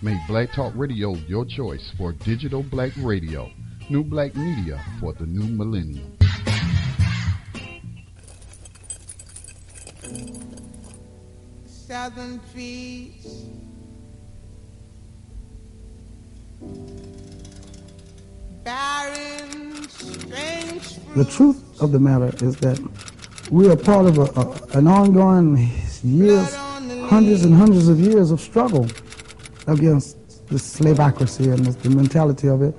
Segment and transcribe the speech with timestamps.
[0.00, 3.50] Make Black Talk Radio your choice for digital black radio.
[3.90, 6.16] New black media for the new millennium.
[11.66, 13.46] Southern trees.
[18.62, 22.78] Barren, strange The truth of the matter is that
[23.50, 25.56] we are part of a, a, an ongoing
[26.04, 28.86] years, hundreds and hundreds of years of struggle
[29.68, 30.16] against
[30.48, 32.74] the slaveocracy and the, the mentality of it.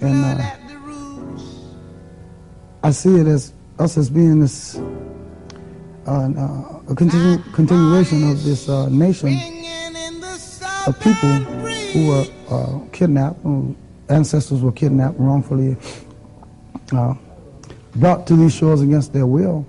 [0.00, 0.56] And uh,
[2.82, 4.76] I see it as us as being this
[6.06, 9.32] uh, uh, a continu- continuation of this uh, nation
[10.86, 11.30] of people
[11.92, 13.74] who were uh, kidnapped, whose
[14.10, 15.76] ancestors were kidnapped wrongfully,
[16.92, 17.14] uh,
[17.96, 19.66] brought to these shores against their will,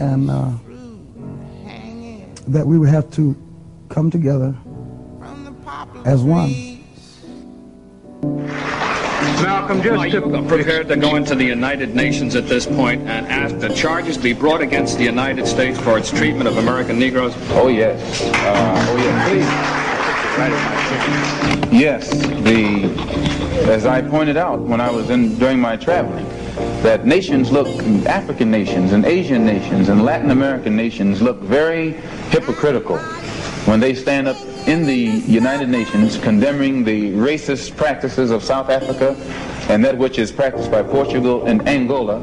[0.00, 0.50] and uh,
[2.48, 3.36] that we would have to
[3.88, 4.52] come together
[6.04, 6.52] as one.
[9.42, 13.26] Malcolm, just Are you prepared to go into the United Nations at this point and
[13.26, 17.34] ask that charges be brought against the United States for its treatment of American Negroes?
[17.50, 18.22] Oh, yes.
[18.22, 19.74] Uh, oh, yes, please.
[21.72, 22.10] Yes,
[22.42, 22.84] the,
[23.70, 26.24] as I pointed out when I was in, during my traveling,
[26.82, 27.68] that nations look,
[28.06, 31.92] African nations and Asian nations and Latin American nations look very
[32.30, 32.98] hypocritical
[33.66, 39.14] when they stand up in the United Nations condemning the racist practices of South Africa
[39.68, 42.22] and that which is practiced by Portugal and Angola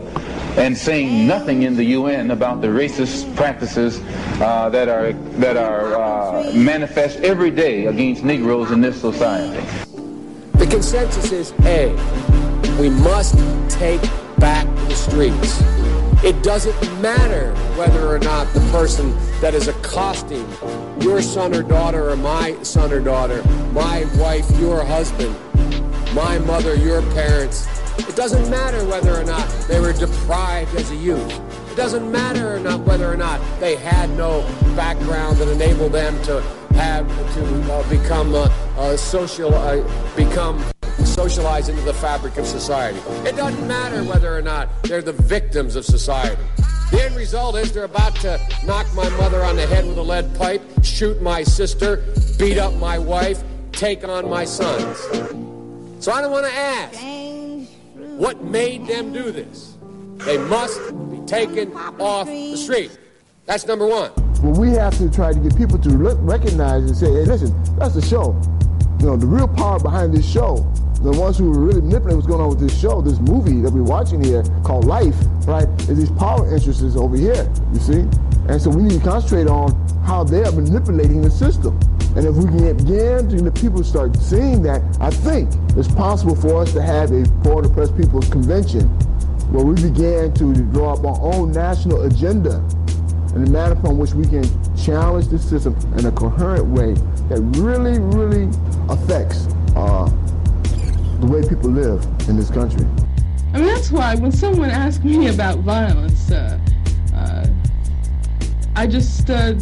[0.58, 4.02] and saying nothing in the UN about the racist practices
[4.42, 9.66] uh, that are that are uh, manifest every day against Negroes in this society.
[10.53, 11.89] The consensus is A,
[12.80, 13.36] we must
[13.70, 14.02] take
[14.39, 15.81] back the streets.
[16.23, 20.47] It doesn't matter whether or not the person that is accosting
[21.02, 25.36] your son or daughter or my son or daughter, my wife, your husband,
[26.14, 27.67] my mother, your parents,
[27.98, 31.71] it doesn't matter whether or not they were deprived as a youth.
[31.71, 34.42] It doesn't matter or not whether or not they had no
[34.76, 36.42] background that enabled them to
[36.76, 39.81] have to uh, become uh, social, uh,
[40.15, 40.64] become
[41.06, 43.00] socialized into the fabric of society.
[43.28, 46.42] It doesn't matter whether or not they're the victims of society.
[46.92, 50.02] The end result is they're about to knock my mother on the head with a
[50.02, 52.04] lead pipe, shoot my sister,
[52.38, 54.98] beat up my wife, take on my sons.
[56.04, 57.00] So I don't want to ask
[58.18, 59.76] what made them do this.
[60.18, 60.80] They must
[61.10, 62.98] be taken off the street.
[63.46, 64.12] That's number one.
[64.44, 67.96] Well, we have to try to get people to recognize and say, hey, listen, that's
[67.96, 68.40] the show.
[69.02, 72.28] You know, the real power behind this show the ones who were really manipulating what's
[72.28, 75.16] going on with this show, this movie that we're watching here called Life,
[75.48, 78.06] right, is these power interests over here, you see?
[78.48, 79.73] And so we need to concentrate on
[80.06, 81.80] how they are manipulating the system.
[82.16, 86.36] And if we can begin to get people start seeing that, I think it's possible
[86.36, 88.88] for us to have a Poor Oppressed People's Convention
[89.52, 92.64] where we began to draw up our own national agenda
[93.33, 94.43] and the manner upon which we can
[94.75, 96.93] challenge the system in a coherent way
[97.30, 98.49] that really, really
[98.89, 100.05] affects uh,
[101.19, 102.86] the way people live in this country.
[103.53, 106.59] I mean, that's why when someone asks me about violence, uh,
[107.14, 107.47] uh,
[108.75, 109.53] I just uh,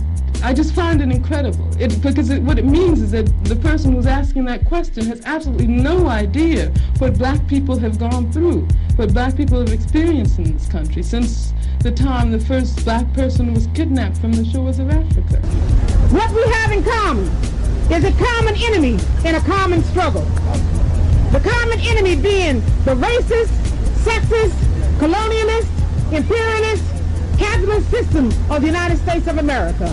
[0.41, 1.69] I just find it incredible.
[1.81, 5.21] It, because it, what it means is that the person who's asking that question has
[5.25, 8.61] absolutely no idea what black people have gone through,
[8.95, 13.53] what black people have experienced in this country since the time the first black person
[13.53, 15.37] was kidnapped from the shores of Africa.
[16.11, 17.25] What we have in common
[17.91, 20.23] is a common enemy in a common struggle.
[21.31, 23.51] The common enemy being the racist,
[24.03, 24.55] sexist,
[24.99, 25.67] colonialist,
[26.13, 26.98] imperialist,
[27.39, 29.85] capitalist system of the United States of America.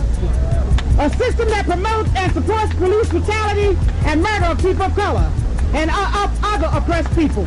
[0.99, 5.31] A system that promotes and supports police brutality and murder of people of color
[5.73, 7.45] and other oppressed people.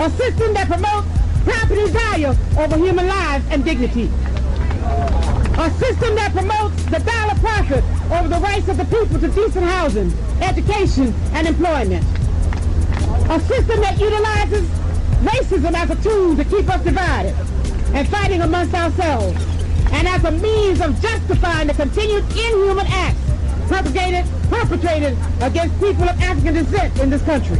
[0.00, 1.08] A system that promotes
[1.44, 4.10] property value over human lives and dignity.
[5.58, 9.64] A system that promotes the dollar profit over the rights of the people to decent
[9.64, 12.04] housing, education, and employment
[13.30, 14.66] a system that utilizes
[15.20, 17.34] racism as a tool to keep us divided
[17.94, 19.36] and fighting amongst ourselves,
[19.92, 23.18] and as a means of justifying the continued inhuman acts
[23.68, 27.58] propagated, perpetrated against people of African descent in this country.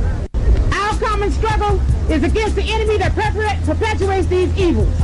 [0.72, 1.80] Our common struggle
[2.10, 5.00] is against the enemy that perpetuates these evils.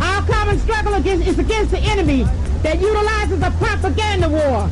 [0.00, 2.24] Our common struggle against, is against the enemy
[2.62, 4.70] that utilizes a propaganda war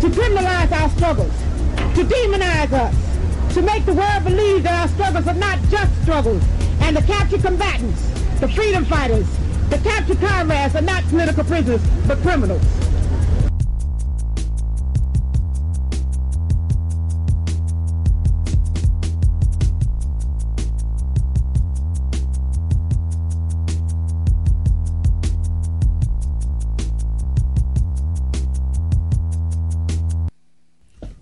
[0.00, 1.32] to criminalize our struggles,
[1.96, 6.42] to demonize us, to make the world believe that our struggles are not just struggles,
[6.80, 9.28] and to capture combatants, the freedom fighters,
[9.68, 12.62] the captured comrades are not political prisoners, but criminals.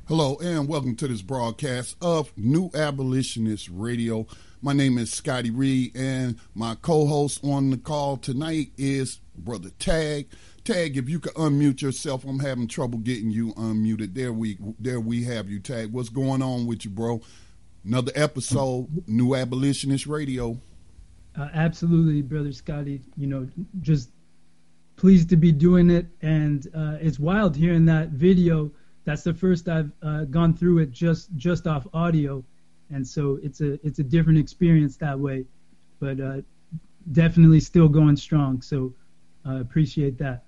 [0.07, 4.29] Hello, and welcome to this broadcast of New Abolitionist Radio.
[4.61, 9.71] My name is Scotty Reed, and my co host on the call tonight is Brother
[9.79, 10.29] Tag.
[10.65, 14.15] Tag, if you could unmute yourself, I'm having trouble getting you unmuted.
[14.15, 15.93] There we, there we have you, Tag.
[15.93, 17.21] What's going on with you, bro?
[17.85, 20.59] Another episode, New Abolitionist Radio.
[21.39, 23.01] Uh, absolutely, brother Scotty.
[23.17, 23.49] You know,
[23.81, 24.11] just
[24.97, 28.73] pleased to be doing it, and uh, it's wild hearing that video
[29.09, 32.45] that's the first I've uh, gone through it just just off audio,
[32.91, 35.45] and so it's a it's a different experience that way,
[36.01, 36.41] but uh,
[37.13, 38.63] definitely still going strong.
[38.63, 38.93] So
[39.47, 40.45] uh, appreciate that.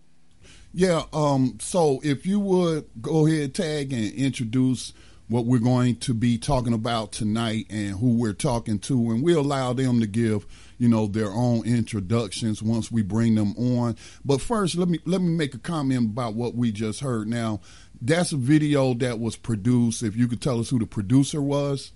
[0.72, 1.04] Yeah.
[1.12, 1.58] Um.
[1.60, 4.92] So if you would go ahead, tag and introduce
[5.28, 9.40] what we're going to be talking about tonight and who we're talking to, and we'll
[9.40, 10.46] allow them to give
[10.78, 13.96] you know their own introductions once we bring them on.
[14.24, 17.28] But first, let me let me make a comment about what we just heard.
[17.28, 17.60] Now,
[18.00, 20.02] that's a video that was produced.
[20.02, 21.92] If you could tell us who the producer was.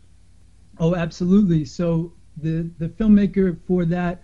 [0.78, 1.64] Oh, absolutely.
[1.64, 4.22] So the the filmmaker for that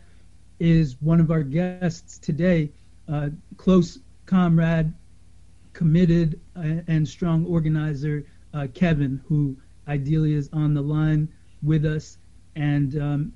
[0.58, 2.70] is one of our guests today,
[3.08, 4.92] uh, close comrade,
[5.72, 9.56] committed uh, and strong organizer uh, Kevin, who
[9.88, 11.28] ideally is on the line
[11.62, 12.18] with us,
[12.56, 13.32] and um,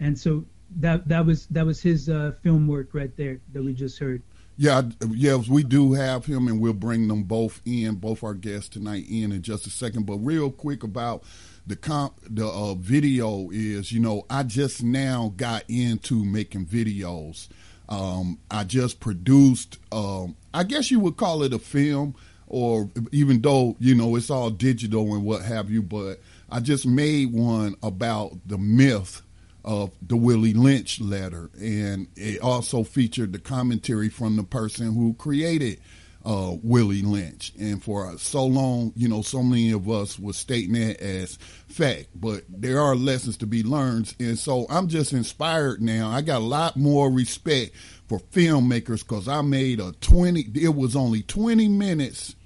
[0.00, 0.44] and so
[0.76, 4.22] that that was that was his uh, film work right there that we just heard.
[4.56, 8.68] Yeah, yes, we do have him, and we'll bring them both in, both our guests
[8.68, 10.04] tonight in in just a second.
[10.04, 11.22] But real quick about
[11.68, 17.48] the comp, the uh, video is, you know, I just now got into making videos.
[17.88, 22.14] Um, I just produced, um, I guess you would call it a film,
[22.46, 26.20] or even though you know it's all digital and what have you, but
[26.50, 29.22] I just made one about the myth
[29.64, 35.14] of the Willie Lynch letter, and it also featured the commentary from the person who
[35.14, 35.80] created
[36.28, 37.54] uh, Willie Lynch.
[37.58, 41.36] And for so long, you know, so many of us were stating it as
[41.68, 44.14] fact, but there are lessons to be learned.
[44.20, 46.10] And so I'm just inspired now.
[46.10, 47.72] I got a lot more respect
[48.08, 52.36] for filmmakers because I made a 20, it was only 20 minutes,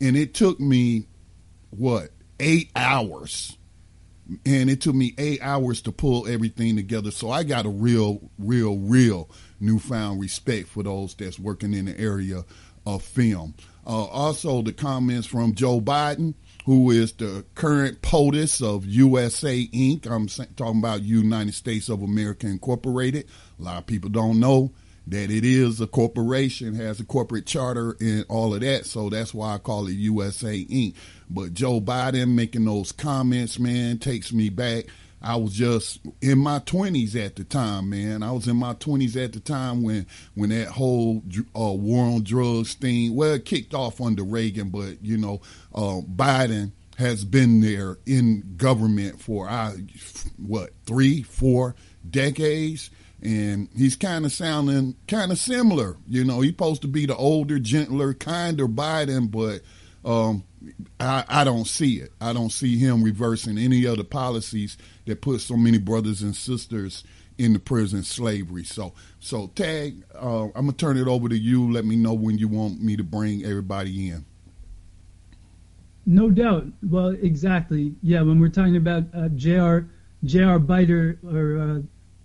[0.00, 1.06] and it took me,
[1.70, 3.56] what, eight hours
[4.46, 7.10] and it took me eight hours to pull everything together.
[7.10, 9.28] So I got a real, real, real
[9.60, 12.44] newfound respect for those that's working in the area
[12.86, 13.54] of film.
[13.86, 16.34] Uh, also, the comments from Joe Biden,
[16.64, 20.06] who is the current POTUS of USA Inc.
[20.06, 20.26] I'm
[20.56, 23.26] talking about United States of America Incorporated.
[23.58, 24.72] A lot of people don't know
[25.06, 28.86] that it is a corporation, has a corporate charter and all of that.
[28.86, 30.94] So that's why I call it USA Inc.
[31.28, 34.86] But Joe Biden making those comments, man, takes me back.
[35.24, 38.22] I was just in my twenties at the time, man.
[38.22, 41.22] I was in my twenties at the time when when that whole
[41.56, 43.14] uh, war on drugs thing.
[43.16, 45.40] Well, it kicked off under Reagan, but you know,
[45.74, 49.74] uh, Biden has been there in government for I,
[50.36, 51.74] what three, four
[52.08, 52.90] decades
[53.24, 55.96] and he's kind of sounding kind of similar.
[56.06, 59.62] You know, he's supposed to be the older, gentler, kinder Biden, but
[60.08, 60.44] um,
[61.00, 62.12] I, I, don't see it.
[62.20, 66.34] I don't see him reversing any of the policies that put so many brothers and
[66.34, 67.04] sisters
[67.38, 68.64] in the prison slavery.
[68.64, 71.70] So, so Tag, uh, I'm gonna turn it over to you.
[71.70, 74.24] Let me know when you want me to bring everybody in.
[76.06, 76.66] No doubt.
[76.82, 77.94] Well, exactly.
[78.02, 79.80] Yeah, when we're talking about uh, Jr.
[80.24, 80.58] J.R.
[80.58, 81.80] Biter or uh,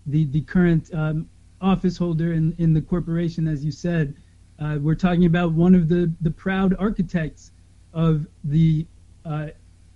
[0.05, 1.29] the the current um,
[1.61, 4.15] office holder in in the corporation, as you said.
[4.59, 7.51] Uh, we're talking about one of the the proud architects
[7.93, 8.85] of the
[9.25, 9.47] uh,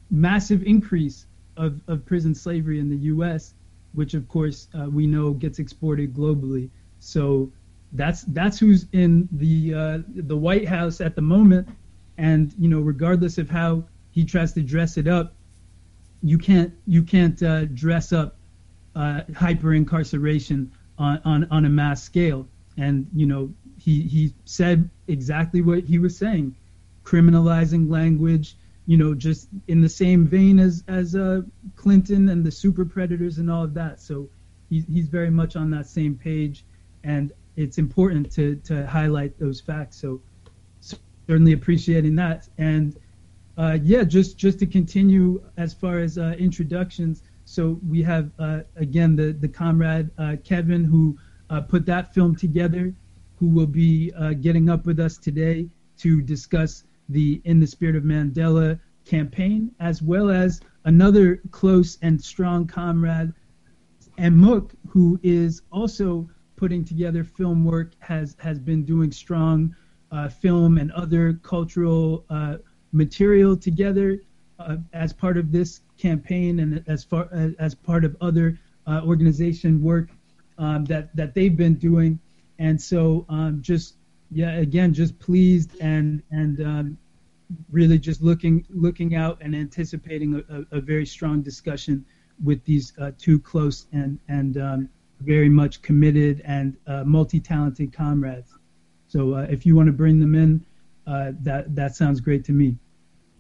[0.10, 1.26] massive increase
[1.58, 3.54] of, of prison slavery in the U.S.,
[3.94, 6.70] which of course uh, we know gets exported globally.
[7.00, 7.52] So
[7.92, 11.68] that's that's who's in the uh, the White House at the moment,
[12.18, 15.34] and you know regardless of how he tries to dress it up,
[16.24, 18.36] you can't you can't uh, dress up
[18.96, 22.48] uh, hyper incarceration on, on, on a mass scale.
[22.78, 26.56] And, you know, he, he said exactly what he was saying
[27.04, 31.42] criminalizing language, you know, just in the same vein as, as uh,
[31.76, 34.02] Clinton and the super predators and all of that.
[34.02, 34.30] So
[34.70, 36.66] he, he's very much on that same page.
[37.04, 39.98] And it's important to, to highlight those facts.
[39.98, 40.22] So
[41.28, 42.48] certainly appreciating that.
[42.58, 42.98] And
[43.58, 48.62] uh, yeah, just, just to continue as far as uh, introductions, so we have uh,
[48.78, 51.18] again the the comrade uh, Kevin who
[51.50, 52.94] uh, put that film together,
[53.38, 55.68] who will be getting up with us today
[55.98, 62.22] to discuss the In the Spirit of Mandela campaign, as well as another close and
[62.22, 63.34] strong comrade,
[64.18, 69.76] Emuk, who is also putting together film work, has has been doing strong
[70.12, 72.58] uh, film and other cultural uh,
[72.92, 74.22] material together
[74.60, 79.02] uh, as part of this campaign and as far as, as part of other uh,
[79.04, 80.10] organization work
[80.58, 82.20] um, that that they've been doing.
[82.60, 83.96] And so um, just
[84.34, 86.98] yeah, again, just pleased and and um,
[87.72, 92.06] really just looking looking out and anticipating a, a very strong discussion
[92.44, 94.90] with these uh, two close and and um,
[95.22, 98.54] very much committed and uh, multi-talented comrades.
[99.08, 100.66] So uh, if you want to bring them in,
[101.06, 102.78] uh, that that sounds great to me.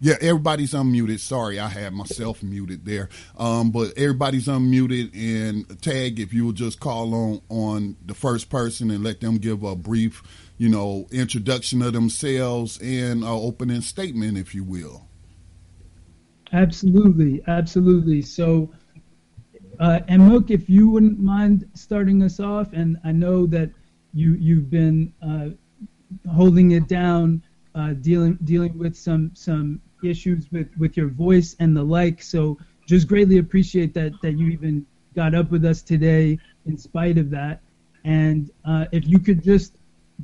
[0.03, 1.21] Yeah, everybody's unmuted.
[1.21, 3.07] Sorry, I had myself muted there.
[3.37, 5.15] Um, but everybody's unmuted.
[5.15, 9.37] And tag, if you will just call on on the first person and let them
[9.37, 10.21] give a brief,
[10.57, 15.07] you know, introduction of themselves and an opening statement, if you will.
[16.51, 18.23] Absolutely, absolutely.
[18.23, 18.73] So,
[19.79, 23.69] uh, and look, if you wouldn't mind starting us off, and I know that
[24.13, 25.51] you you've been uh,
[26.29, 27.41] holding it down,
[27.73, 32.21] uh, dealing dealing with some some issues with with your voice and the like.
[32.21, 32.57] So,
[32.87, 37.29] just greatly appreciate that that you even got up with us today in spite of
[37.31, 37.61] that.
[38.03, 39.75] And uh, if you could just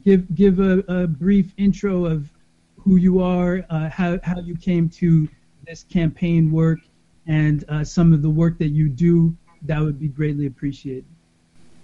[0.04, 2.30] give give a, a, brief intro of
[2.78, 5.28] who you are, uh, how how you came to
[5.66, 6.80] this campaign work,
[7.28, 11.06] and uh, some of the work that you do, that would be greatly appreciated.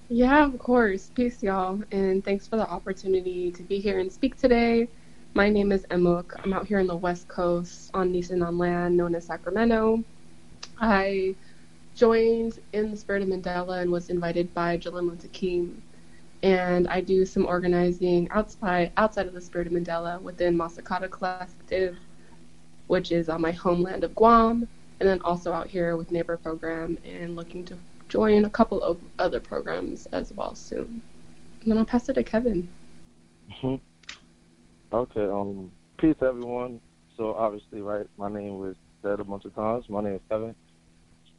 [0.10, 1.12] Yeah, of course.
[1.16, 4.88] Peace, y'all, and thanks for the opportunity to be here and speak today.
[5.38, 6.32] My name is Emuk.
[6.42, 10.01] I'm out here in the West Coast on Nisenan land known as Sacramento.
[10.80, 11.36] I
[11.94, 15.75] joined in the Spirit of Mandela and was invited by Jalil Muntakim.
[16.42, 21.98] And I do some organizing outside outside of the Spirit of Mandela within Masakata Collective,
[22.88, 24.65] which is on my homeland of Guam,
[25.01, 27.77] and then also out here with Neighbor Program and looking to
[28.08, 31.01] join a couple of other programs as well soon.
[31.62, 32.70] And then I'll pass it to Kevin.
[33.51, 33.75] Mm-hmm.
[34.94, 36.80] Okay, um, peace everyone.
[37.18, 39.86] So obviously, right, my name was said a bunch of times.
[39.89, 40.54] My name is Kevin.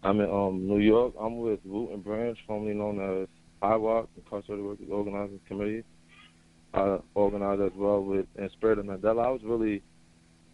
[0.03, 1.15] I'm in um, New York.
[1.21, 3.29] I'm with Root and Branch, formerly known as
[3.63, 5.85] IWOC, Incarcerated Workers Organizing Committee.
[6.75, 9.27] I organized as well with In Spirit of Mandela.
[9.27, 9.83] I was really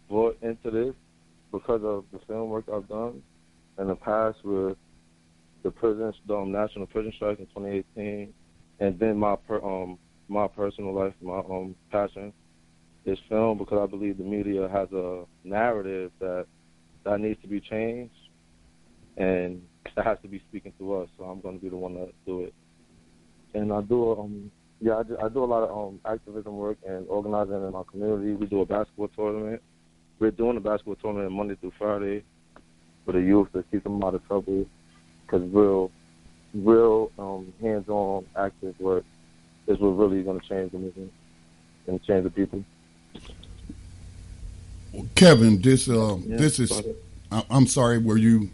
[0.07, 0.95] brought into this
[1.51, 3.21] because of the film work I've done
[3.79, 4.77] in the past with
[5.63, 8.33] the prison, the um, national prison strike in 2018,
[8.79, 9.97] and then my per, um
[10.27, 12.31] my personal life, my um passion
[13.05, 16.45] is film because I believe the media has a narrative that
[17.05, 18.13] that needs to be changed,
[19.17, 19.61] and
[19.95, 21.09] that has to be speaking to us.
[21.17, 22.53] So I'm going to be the one to do it.
[23.53, 26.77] And I do um yeah I do, I do a lot of um activism work
[26.87, 28.33] and organizing in my community.
[28.33, 29.61] We do a basketball tournament
[30.19, 32.23] we're doing a basketball tournament Monday through Friday
[33.05, 34.65] for the youth to keep them out of trouble.
[35.25, 35.91] Because real,
[36.53, 39.03] real um, hands-on active work
[39.67, 41.11] is what really going to change the movement
[41.87, 42.63] and change the people.
[45.15, 46.81] Kevin, this uh, yeah, this is.
[47.31, 47.97] I, I'm sorry.
[47.97, 48.49] Where you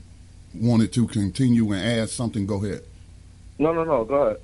[0.55, 2.45] wanted to continue and add something?
[2.45, 2.83] Go ahead.
[3.57, 4.05] No, no, no.
[4.05, 4.41] Go ahead.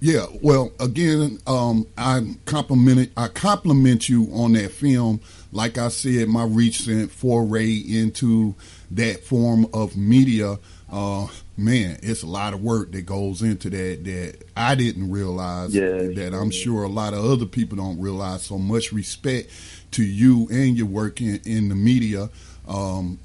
[0.00, 5.20] Yeah, well, again, um, I compliment I compliment you on that film.
[5.52, 8.56] Like I said, my recent foray into
[8.90, 10.58] that form of media,
[10.90, 15.74] uh, man, it's a lot of work that goes into that that I didn't realize.
[15.74, 18.42] Yeah, that I'm sure a lot of other people don't realize.
[18.42, 19.50] So much respect
[19.92, 22.30] to you and your work in, in the media.
[22.66, 23.18] Um,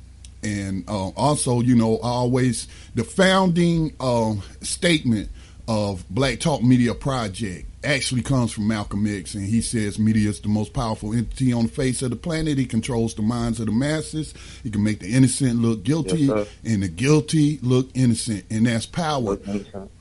[0.43, 5.29] and uh, also, you know, always the founding uh, statement
[5.67, 10.39] of Black Talk Media Project actually comes from Malcolm X, and he says media is
[10.39, 12.57] the most powerful entity on the face of the planet.
[12.57, 14.33] He controls the minds of the masses.
[14.63, 18.85] He can make the innocent look guilty, yes, and the guilty look innocent, and that's
[18.85, 19.37] power.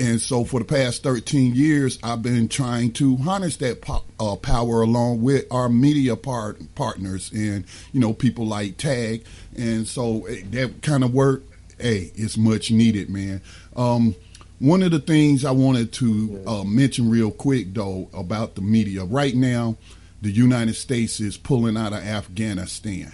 [0.01, 4.37] And so, for the past 13 years, I've been trying to harness that po- uh,
[4.37, 9.25] power along with our media part- partners, and you know, people like Tag,
[9.57, 11.43] and so eh, that kind of work,
[11.79, 13.43] hey, it's much needed, man.
[13.77, 14.15] Um,
[14.59, 19.05] one of the things I wanted to uh, mention real quick, though, about the media
[19.05, 19.77] right now,
[20.23, 23.13] the United States is pulling out of Afghanistan,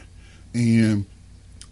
[0.54, 1.04] and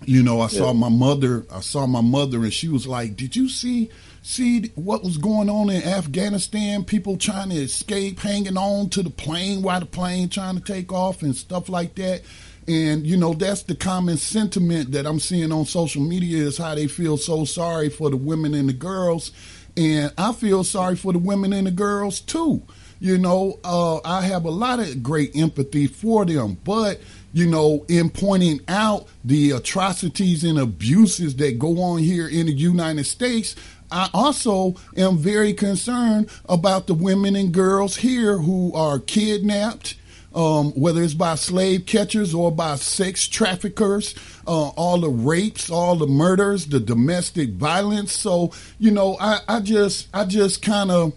[0.05, 0.59] you know, I yeah.
[0.59, 1.45] saw my mother.
[1.53, 3.91] I saw my mother, and she was like, "Did you see
[4.23, 6.85] see what was going on in Afghanistan?
[6.85, 10.93] People trying to escape, hanging on to the plane while the plane trying to take
[10.93, 12.23] off, and stuff like that."
[12.67, 16.75] And you know, that's the common sentiment that I'm seeing on social media is how
[16.75, 19.33] they feel so sorry for the women and the girls
[19.77, 22.62] and I feel sorry for the women and the girls too.
[23.00, 27.00] You know, uh, I have a lot of great empathy for them, but
[27.33, 32.53] you know, in pointing out the atrocities and abuses that go on here in the
[32.53, 33.57] United States,
[33.93, 39.97] I also am very concerned about the women and girls here who are kidnapped,
[40.35, 44.15] um, whether it's by slave catchers or by sex traffickers,
[44.47, 48.13] uh, all the rapes, all the murders, the domestic violence.
[48.13, 51.15] So, you know, I, I just, I just kind of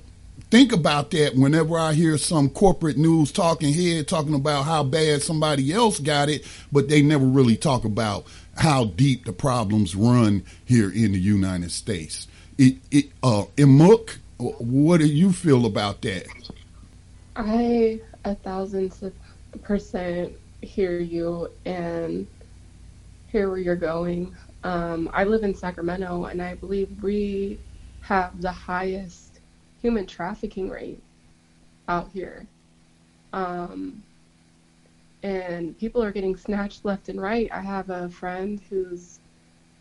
[0.49, 5.21] think about that whenever I hear some corporate news talking head talking about how bad
[5.21, 8.25] somebody else got it, but they never really talk about
[8.57, 12.27] how deep the problems run here in the United States.
[12.57, 16.27] It, it, uh, Emuk, what do you feel about that?
[17.35, 18.93] I a thousand
[19.63, 22.27] percent hear you and
[23.27, 24.35] hear where you're going.
[24.63, 27.59] Um, I live in Sacramento, and I believe we
[28.01, 29.39] have the highest
[29.81, 31.01] human trafficking rate
[31.87, 32.45] out here.
[33.33, 34.03] Um,
[35.23, 37.49] and people are getting snatched left and right.
[37.51, 39.19] I have a friend whose,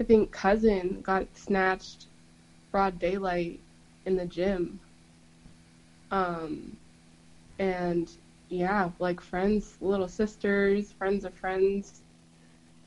[0.00, 2.06] I think, cousin got snatched
[2.70, 3.61] broad daylight
[4.06, 4.80] in the gym.
[6.11, 6.76] Um,
[7.58, 8.11] and
[8.52, 12.02] yeah, like friends, little sisters, friends of friends,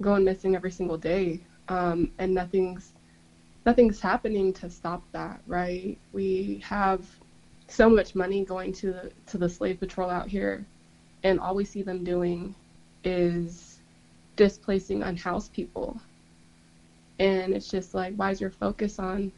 [0.02, 2.94] going missing every single day, um, and nothing's
[3.66, 5.42] nothing's happening to stop that.
[5.48, 5.98] Right?
[6.14, 7.04] We have
[7.68, 10.66] so much money going to the to the slave patrol out here,
[11.24, 12.54] and all we see them doing
[13.04, 13.80] is
[14.36, 16.00] displacing unhoused people.
[17.18, 19.32] And it's just like, why is your focus on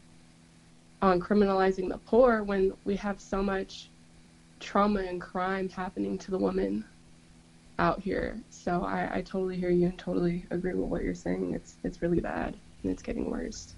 [1.01, 3.89] on criminalizing the poor when we have so much
[4.59, 6.83] trauma and crime happening to the woman
[7.79, 8.37] out here?
[8.49, 11.53] So I, I totally hear you and totally agree with what you're saying.
[11.53, 13.73] It's it's really bad and it's getting worse.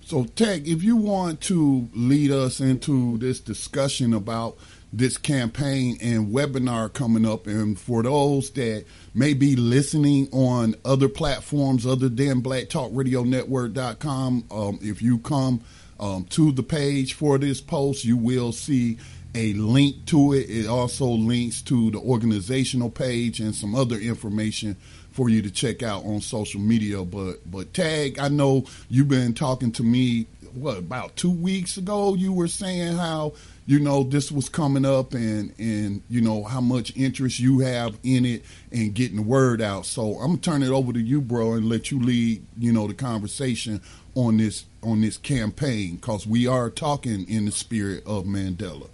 [0.00, 4.58] So, Tech, if you want to lead us into this discussion about
[4.96, 7.48] this campaign and webinar coming up.
[7.48, 15.02] And for those that may be listening on other platforms other than blacktalkradionetwork.com, um, if
[15.02, 15.60] you come
[15.98, 18.98] um, to the page for this post, you will see
[19.34, 20.48] a link to it.
[20.48, 24.76] It also links to the organizational page and some other information
[25.10, 27.04] for you to check out on social media.
[27.04, 32.14] But but tag, I know you've been talking to me what about two weeks ago.
[32.14, 33.34] You were saying how
[33.66, 37.96] you know this was coming up and and you know how much interest you have
[38.02, 41.20] in it and getting the word out so i'm gonna turn it over to you
[41.20, 43.80] bro and let you lead you know the conversation
[44.14, 48.88] on this on this campaign because we are talking in the spirit of mandela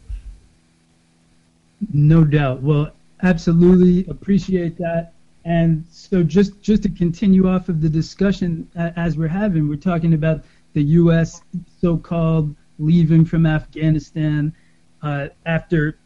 [1.93, 2.63] no doubt.
[2.63, 5.13] Well absolutely appreciate that.
[5.45, 10.15] And so just just to continue off of the discussion as we're having we're talking
[10.15, 11.43] about the us
[11.81, 14.53] so-called leaving from Afghanistan
[15.03, 15.99] uh, after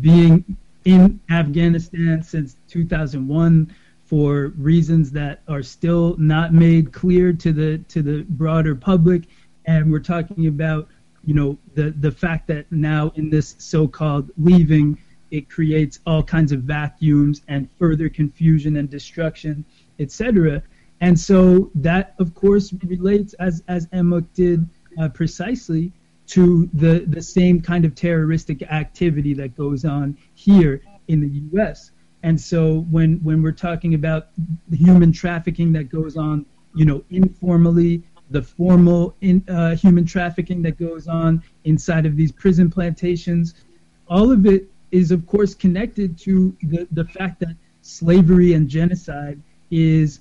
[0.00, 7.78] being in Afghanistan since 2001 for reasons that are still not made clear to the
[7.88, 9.24] to the broader public.
[9.64, 10.88] And we're talking about
[11.24, 14.98] you know the the fact that now in this so-called leaving
[15.32, 19.64] it creates all kinds of vacuums and further confusion and destruction
[19.98, 20.62] etc
[21.02, 24.68] and so that of course relates as as Emma did
[24.98, 25.92] uh, precisely
[26.32, 31.90] to the, the same kind of terroristic activity that goes on here in the U.S.
[32.22, 34.28] And so when when we're talking about
[34.72, 40.78] human trafficking that goes on, you know, informally, the formal in, uh, human trafficking that
[40.78, 43.54] goes on inside of these prison plantations,
[44.06, 49.40] all of it is of course connected to the, the fact that slavery and genocide
[49.70, 50.20] is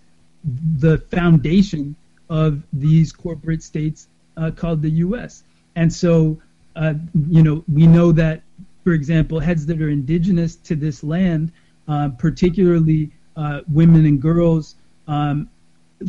[0.80, 1.96] the foundation
[2.30, 4.08] of these corporate states
[4.38, 5.44] uh, called the U.S.
[5.76, 6.42] And so,
[6.76, 6.94] uh,
[7.30, 8.42] you know, we know that,
[8.84, 11.52] for example, heads that are indigenous to this land,
[11.88, 14.76] uh, particularly uh, women and girls
[15.08, 15.50] um,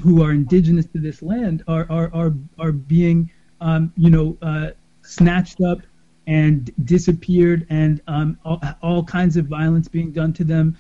[0.03, 4.71] who are indigenous to this land, are are are, are being, um, you know, uh,
[5.03, 5.81] snatched up
[6.27, 10.77] and disappeared, and um, all, all, kinds of violence being done to them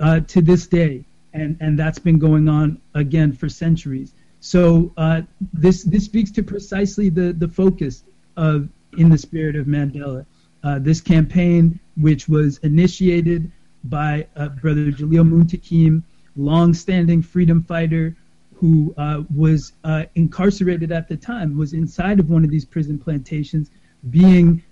[0.00, 4.12] uh, to this day, and and that's been going on again for centuries.
[4.40, 8.04] So uh, this this speaks to precisely the the focus
[8.36, 10.26] of In the Spirit of Mandela.
[10.64, 13.50] Uh, this campaign, which was initiated
[13.84, 16.04] by uh, Brother Jalil Muntakim,
[16.36, 18.16] long-standing freedom fighter
[18.54, 22.96] who uh, was uh, incarcerated at the time, was inside of one of these prison
[22.96, 23.72] plantations,
[24.10, 24.62] being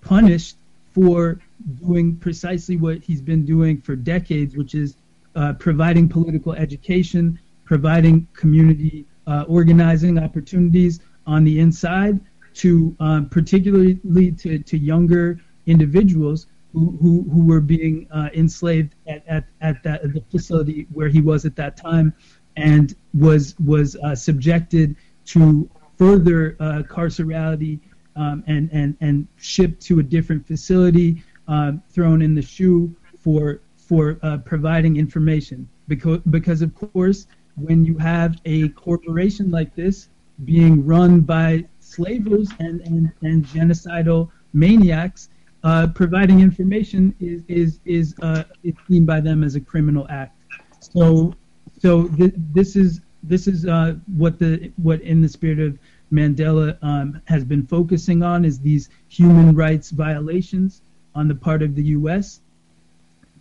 [0.00, 0.56] punished
[0.92, 1.38] for
[1.80, 4.96] doing precisely what he's been doing for decades, which is
[5.36, 9.06] uh, providing political education, providing community
[9.46, 12.18] organizing opportunities on the inside,
[12.54, 13.94] to um, particularly
[14.32, 20.02] to, to younger individuals who, who, who were being uh, enslaved at, at, at that
[20.12, 22.12] the facility where he was at that time
[22.56, 27.80] and was was uh, subjected to further uh, carcerality
[28.20, 33.62] um, and, and, and shipped to a different facility, um, thrown in the shoe for
[33.76, 40.08] for uh, providing information because because of course when you have a corporation like this
[40.44, 45.28] being run by slavers and and, and genocidal maniacs,
[45.64, 50.36] uh, providing information is is is uh, is seen by them as a criminal act.
[50.78, 51.34] So
[51.78, 55.78] so th- this is this is uh, what the what in the spirit of
[56.12, 60.82] Mandela um, has been focusing on is these human rights violations
[61.14, 62.40] on the part of the U.S.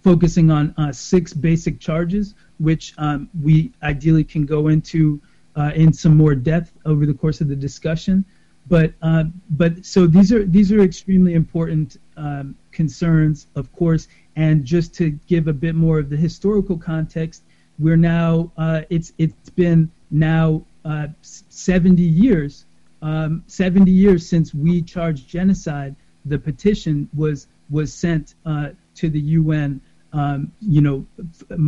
[0.03, 5.19] Focusing on uh, six basic charges, which um, we ideally can go into
[5.55, 8.23] uh, in some more depth over the course of the discussion.
[8.67, 14.07] But uh, but so these are these are extremely important um, concerns, of course.
[14.35, 17.43] And just to give a bit more of the historical context,
[17.79, 22.65] we're now uh, it's it's been now uh, 70 years,
[23.01, 25.95] um, 70 years since we charged genocide.
[26.25, 29.81] The petition was was sent uh, to the UN.
[30.11, 31.59] Um, you know, f-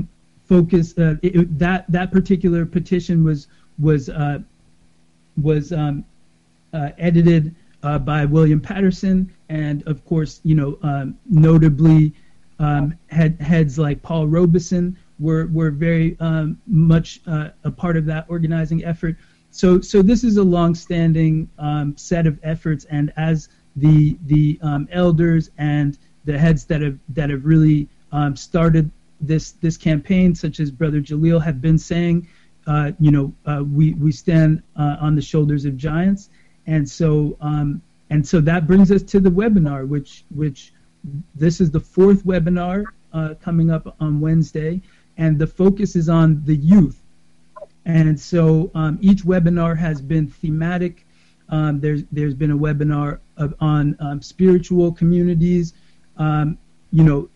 [0.46, 3.48] focus uh, it, that that particular petition was
[3.80, 4.40] was uh,
[5.42, 6.04] was um,
[6.74, 12.14] uh, edited by William Patterson, and of course, you know, um, notably
[12.62, 18.06] um, head, heads like Paul Robeson were were very um, much uh, a part of
[18.08, 19.16] that organizing effort.
[19.52, 24.88] So so this is a long-standing um, set of efforts, and as the the um,
[24.92, 30.60] elders and the heads that have that have really um, started this this campaign, such
[30.60, 32.28] as Brother Jalil, have been saying,
[32.66, 36.30] uh, you know, uh, we we stand uh, on the shoulders of giants,
[36.66, 40.74] and so um, and so that brings us to the webinar, which which
[41.36, 44.82] this is the fourth webinar uh, coming up on Wednesday
[45.18, 47.02] and the focus is on the youth.
[47.86, 51.06] And so um, each webinar has been thematic.
[51.50, 55.74] Um, there's there's been a webinar of, on um, spiritual communities.
[56.18, 56.58] Um,
[56.92, 57.30] you know,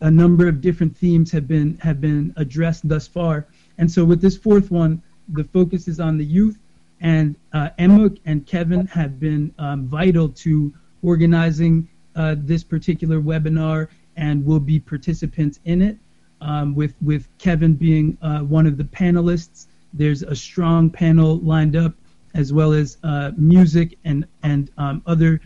[0.00, 3.46] a number of different themes have been have been addressed thus far.
[3.78, 6.58] And so with this fourth one, the focus is on the youth.
[7.00, 13.88] And uh, Emma and Kevin have been um, vital to organizing uh, this particular webinar
[14.16, 15.98] and will be participants in it
[16.40, 19.66] um, with with Kevin being uh, one of the panelists.
[19.92, 21.94] There's a strong panel lined up,
[22.34, 25.40] as well as uh, music and and um, other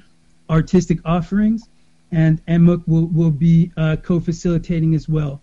[0.48, 1.68] artistic offerings.
[2.12, 5.40] And Emuk will will be uh, co-facilitating as well.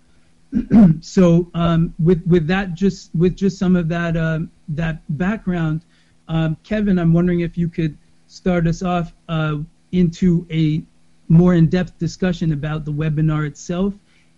[1.01, 5.81] so um, with with that just with just some of that um, that background,
[6.27, 9.57] um, Kevin, I'm wondering if you could start us off uh,
[9.91, 10.83] into a
[11.29, 13.93] more in-depth discussion about the webinar itself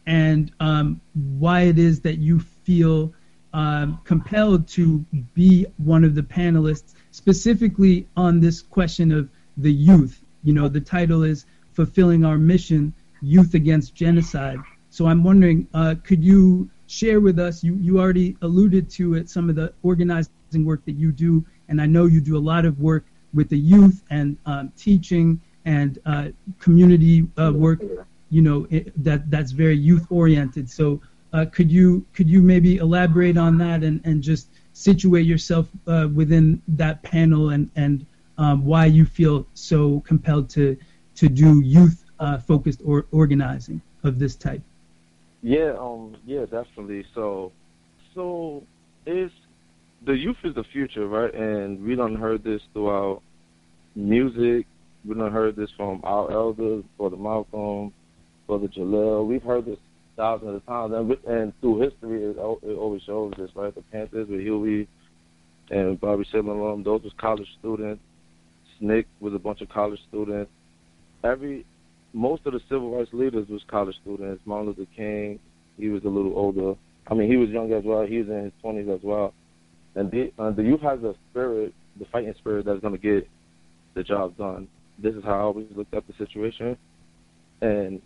[0.10, 1.00] and um,
[1.38, 3.14] why it is that you feel
[3.54, 10.24] um, compelled to be one of the panelists, specifically on this question of the youth.
[10.44, 12.92] You know, the title is Fulfilling Our Mission
[13.22, 14.58] Youth Against Genocide.
[14.90, 17.64] So I'm wondering, uh, could you share with us?
[17.64, 21.80] You, you already alluded to it, some of the organizing work that you do, and
[21.80, 26.00] I know you do a lot of work with the youth and um, teaching and
[26.08, 27.80] uh, community uh, work
[28.30, 30.70] you know it, that that's very youth oriented.
[30.70, 31.02] So
[31.34, 36.08] uh, could you could you maybe elaborate on that and, and just situate yourself uh,
[36.14, 38.06] within that panel and and
[38.38, 40.78] um, why you feel so compelled to
[41.16, 44.62] to do youth uh, focused or organizing of this type?
[45.42, 47.06] Yeah, um, yeah, definitely.
[47.14, 47.52] So,
[48.14, 48.64] so
[49.06, 49.32] is
[50.06, 51.34] the youth is the future, right?
[51.34, 53.22] And we don't heard this throughout
[53.96, 54.66] music.
[55.06, 57.94] We don't heard this from our elders, Brother Malcolm,
[58.50, 59.28] Brother Jalil.
[59.28, 59.78] We've heard this
[60.18, 63.74] thousands of times, and, and through history, it, it always shows this, right?
[63.74, 64.88] The Panthers with Huey
[65.70, 68.02] and Bobby Seaman, those was college students.
[68.82, 70.50] SNCC was a bunch of college students.
[71.24, 71.64] Every
[72.12, 74.42] most of the civil rights leaders was college students.
[74.46, 75.40] Martin Luther King,
[75.78, 76.74] he was a little older.
[77.08, 78.04] I mean, he was young as well.
[78.04, 79.34] He was in his twenties as well.
[79.94, 83.30] And the, uh, the youth has a spirit, the fighting spirit that's going to get
[83.94, 84.68] the job done.
[84.98, 86.76] This is how I always looked at the situation.
[87.62, 88.02] And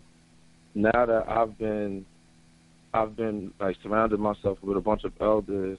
[0.74, 2.04] now that I've been
[2.92, 5.78] I've been like surrounded myself with a bunch of elders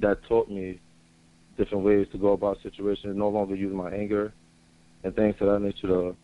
[0.00, 0.80] that taught me
[1.56, 4.32] different ways to go about situations, no longer use my anger
[5.04, 6.16] and things of that nature to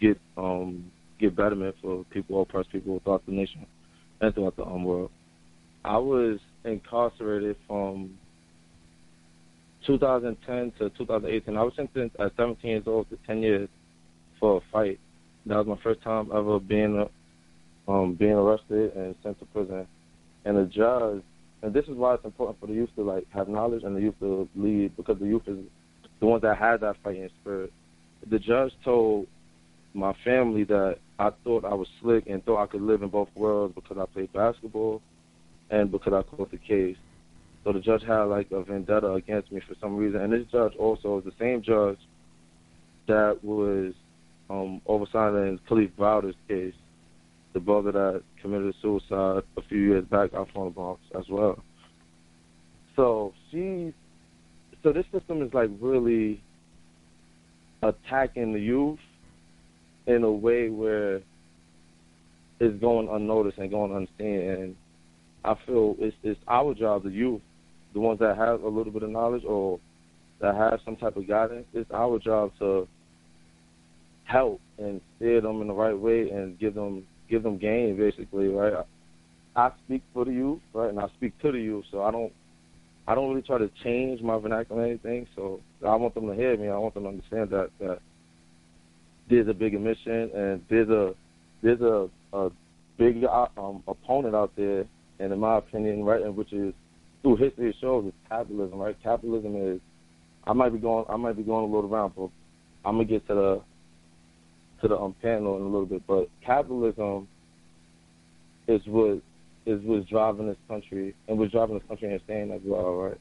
[0.00, 3.66] get um get betterment for people, oppressed people throughout the nation
[4.20, 5.10] and throughout the um, world.
[5.84, 8.18] I was incarcerated from
[9.86, 11.56] 2010 to 2018.
[11.56, 13.68] I was sentenced at 17 years old to 10 years
[14.40, 14.98] for a fight
[15.46, 17.06] that was my first time ever being
[17.86, 19.86] um, being arrested and sent to prison.
[20.44, 21.22] And the judge,
[21.62, 24.00] and this is why it's important for the youth to like have knowledge and the
[24.00, 25.58] youth to lead because the youth is
[26.20, 27.72] the ones that had that fighting spirit.
[28.30, 29.26] The judge told
[29.92, 33.28] my family that I thought I was slick and thought I could live in both
[33.34, 35.02] worlds because I played basketball
[35.70, 36.96] and because I caught the case.
[37.62, 40.20] So the judge had like a vendetta against me for some reason.
[40.20, 41.98] And this judge also is the same judge
[43.06, 43.94] that was
[44.50, 46.74] um, overseeing Kalief Browder's case,
[47.52, 51.62] the brother that committed suicide a few years back out from the Bronx as well.
[52.96, 53.92] So she,
[54.82, 56.42] so this system is like really
[57.82, 58.98] attacking the youth
[60.06, 61.20] in a way where
[62.60, 64.40] it's going unnoticed and going unseen.
[64.40, 64.76] And
[65.44, 67.40] I feel it's it's our job, the youth,
[67.92, 69.78] the ones that have a little bit of knowledge or
[70.40, 71.66] that have some type of guidance.
[71.72, 72.86] It's our job to
[74.24, 78.48] help and steer them in the right way and give them give them game basically,
[78.48, 78.72] right?
[79.56, 82.10] I, I speak for the youth, right, and I speak to the youth, so I
[82.10, 82.32] don't
[83.06, 85.26] I don't really try to change my vernacular or anything.
[85.36, 86.68] So I want them to hear me.
[86.68, 87.98] I want them to understand that that
[89.28, 91.14] there's a bigger mission and there's a
[91.62, 92.50] there's a, a
[92.98, 94.84] big um, opponent out there,
[95.18, 96.74] and in my opinion, right, and which is
[97.22, 98.96] through history it shows is capitalism, right?
[99.02, 99.80] Capitalism is
[100.46, 102.30] I might be going I might be going a little around, but
[102.84, 103.60] I'm gonna get to the
[104.84, 106.06] to the um, panel in a little bit.
[106.06, 107.26] But capitalism
[108.68, 109.22] is what
[109.66, 113.20] is what's driving this country and what's driving this country insane as well, right?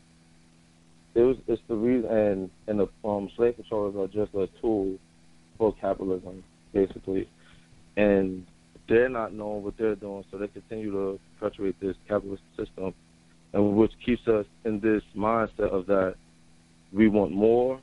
[1.15, 4.97] It was it's the reason and and the um slave controllers are just a tool
[5.57, 7.29] for capitalism, basically.
[7.95, 8.45] And
[8.89, 12.93] they're not knowing what they're doing, so they continue to perpetuate this capitalist system,
[13.53, 16.15] and which keeps us in this mindset of that
[16.91, 17.79] we want more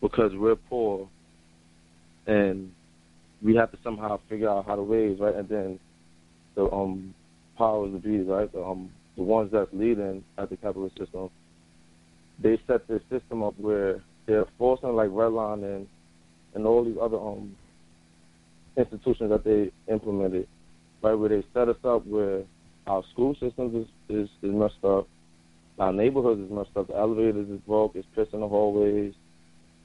[0.00, 1.08] because we're poor,
[2.26, 2.72] and
[3.42, 5.34] we have to somehow figure out how to raise, right?
[5.34, 5.78] And then
[6.54, 7.14] the um
[7.56, 8.50] powers to be, right?
[8.52, 11.30] The, um, the ones that's leading at the capitalist system,
[12.42, 15.86] they set this system up where they're forcing like Redline
[16.54, 17.56] and all these other um
[18.76, 20.48] institutions that they implemented,
[21.02, 21.14] right?
[21.14, 22.42] Where they set us up where
[22.86, 25.08] our school systems is, is, is messed up,
[25.78, 29.14] our neighborhoods is messed up, the elevators is broke, it's piss in the hallways,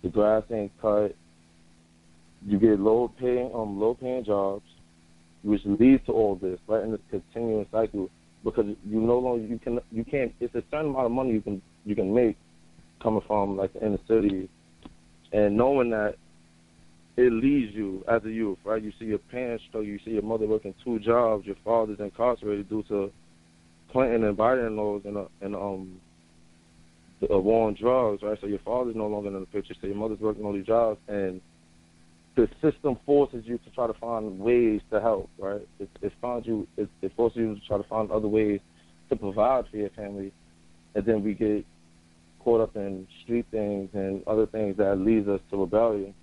[0.03, 1.15] the grass ain't cut,
[2.45, 4.65] you get low paying um low paying jobs,
[5.43, 6.83] which leads to all this, right?
[6.83, 8.09] In this continuing cycle,
[8.43, 11.41] because you no longer you can you can't it's a certain amount of money you
[11.41, 12.37] can you can make
[13.01, 14.49] coming from like the inner city,
[15.31, 16.15] and knowing that
[17.17, 18.81] it leaves you as a youth, right?
[18.81, 22.69] You see your parents struggle, you see your mother working two jobs, your father's incarcerated
[22.69, 23.11] due to
[23.91, 25.99] Clinton and Biden laws and uh, and um
[27.19, 28.37] the war on drugs, right?
[28.39, 30.99] So your father's no longer in the picture, so your mother's working all these jobs,
[31.09, 31.41] and
[32.35, 35.67] the system forces you to try to find ways to help, right?
[35.79, 38.59] It, it finds you, it, it forces you to try to find other ways
[39.09, 40.31] to provide for your family,
[40.95, 41.65] and then we get
[42.39, 46.13] caught up in street things and other things that leads us to rebellion.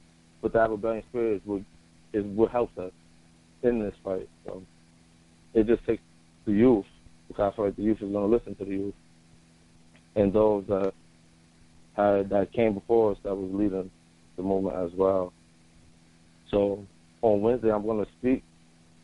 [0.40, 1.62] But that rebellion spirit is what
[2.12, 2.92] is what helps us
[3.62, 4.28] in this fight.
[4.46, 4.62] So
[5.54, 6.02] it just takes
[6.46, 6.86] the youth,
[7.28, 8.94] because I feel like the youth is going to listen to the youth,
[10.14, 10.92] and those that
[11.94, 13.90] had that came before us that was leading
[14.36, 15.32] the movement as well.
[16.50, 16.86] So
[17.22, 18.42] on Wednesday, I'm going to speak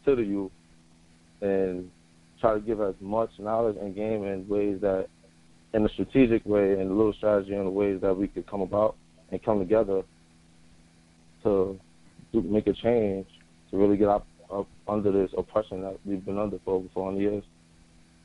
[0.04, 0.52] to the youth
[1.40, 1.90] and
[2.40, 5.08] try to give as much knowledge and game in ways that,
[5.74, 8.60] in a strategic way and a little strategy in the ways that we could come
[8.60, 8.96] about
[9.30, 10.02] and come together
[11.42, 11.78] to,
[12.32, 13.26] to make a change
[13.70, 17.20] to really get up, up under this oppression that we've been under for over 400
[17.20, 17.44] years.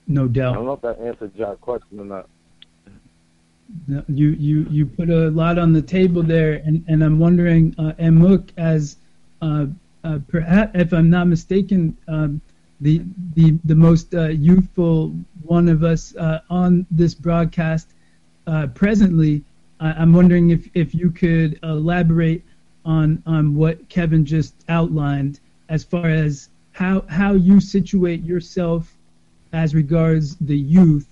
[0.08, 0.54] No doubt.
[0.54, 2.30] I don't know if that answered your question or not.
[4.08, 7.92] You you you put a lot on the table there, and, and I'm wondering, uh,
[8.00, 8.96] Emuk, as
[9.42, 12.42] perhaps if I'm not mistaken, um,
[12.82, 13.02] the
[13.36, 17.90] the the most uh, youthful one of us uh, on this broadcast
[18.46, 19.44] uh, presently.
[19.80, 22.44] I'm wondering if, if you could elaborate
[22.84, 28.98] on on what Kevin just outlined as far as how how you situate yourself
[29.54, 31.08] as regards the youth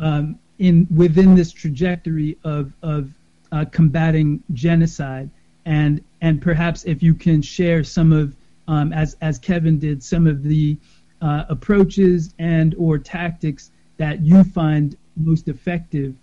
[0.00, 3.10] um, in within this trajectory of of
[3.50, 5.30] uh, combating genocide,
[5.64, 8.34] and and perhaps if you can share some of
[8.66, 10.76] um, as as Kevin did some of the
[11.20, 16.14] uh, approaches and or tactics that you find most effective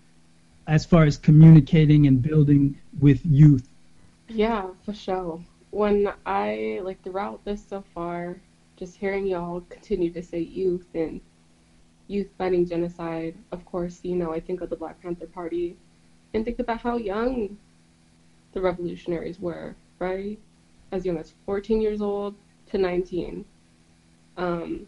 [0.68, 3.68] as far as communicating and building with youth.
[4.28, 5.40] Yeah, for sure.
[5.72, 8.38] When I like throughout this so far,
[8.78, 11.22] just hearing y'all continue to say youth and
[12.08, 15.76] youth fighting genocide, of course, you know, I think of the Black Panther Party
[16.34, 17.58] and think about how young
[18.54, 20.40] the revolutionaries were, right?
[20.92, 22.36] As young as 14 years old
[22.68, 23.46] to 19.
[24.38, 24.88] Um,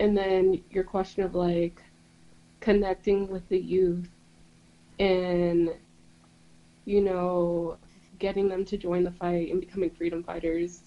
[0.00, 1.82] and then your question of like
[2.60, 4.08] connecting with the youth
[4.98, 5.70] and,
[6.84, 7.76] you know,
[8.18, 10.82] getting them to join the fight and becoming freedom fighters.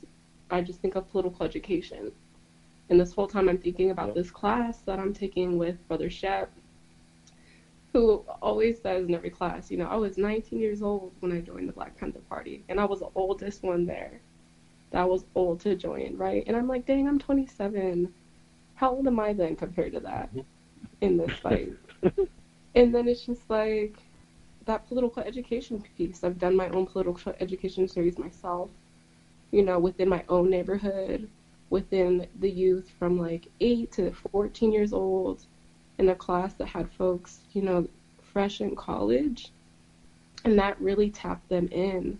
[0.49, 2.11] I just think of political education.
[2.89, 6.51] And this whole time I'm thinking about this class that I'm taking with Brother Shep,
[7.93, 11.41] who always says in every class, you know, I was 19 years old when I
[11.41, 14.21] joined the Black Panther Party, and I was the oldest one there.
[14.91, 16.43] That was old to join, right?
[16.47, 18.13] And I'm like, dang, I'm 27.
[18.75, 20.29] How old am I then compared to that
[21.01, 21.73] in this fight?
[22.75, 23.97] and then it's just like
[24.65, 26.23] that political education piece.
[26.23, 28.69] I've done my own political education series myself,
[29.51, 31.29] you know, within my own neighborhood,
[31.69, 35.45] within the youth from like 8 to 14 years old
[36.01, 37.87] in a class that had folks, you know,
[38.33, 39.51] fresh in college.
[40.43, 42.19] And that really tapped them in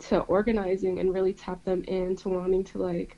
[0.00, 3.16] to organizing and really tapped them into wanting to like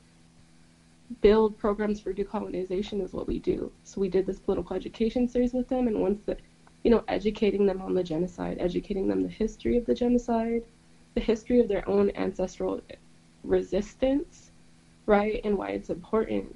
[1.21, 3.71] build programs for decolonization is what we do.
[3.83, 6.37] So we did this political education series with them and once the
[6.83, 10.61] you know, educating them on the genocide, educating them the history of the genocide,
[11.15, 12.79] the history of their own ancestral
[13.43, 14.51] resistance,
[15.07, 15.41] right?
[15.43, 16.55] And why it's important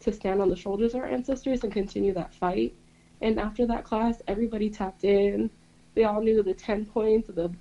[0.00, 2.74] to stand on the shoulders of our ancestors and continue that fight.
[3.20, 5.50] And after that class, everybody tapped in.
[5.94, 7.52] They all knew the 10 points of the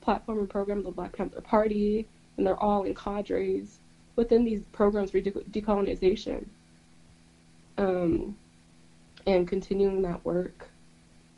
[0.00, 3.78] platform and program of the Black Panther Party, and they're all in cadres
[4.16, 6.46] within these programs for decolonization.
[7.76, 8.36] Um,
[9.26, 10.68] and continuing that work.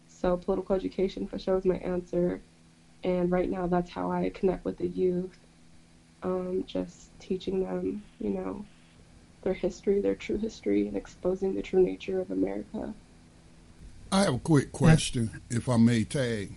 [0.08, 2.40] So, political education for sure is my answer.
[3.04, 5.38] And right now, that's how I connect with the youth.
[6.22, 8.64] Um, just teaching them, you know,
[9.46, 12.92] their history, their true history, and exposing the true nature of America.
[14.10, 16.52] I have a quick question, if I may tag.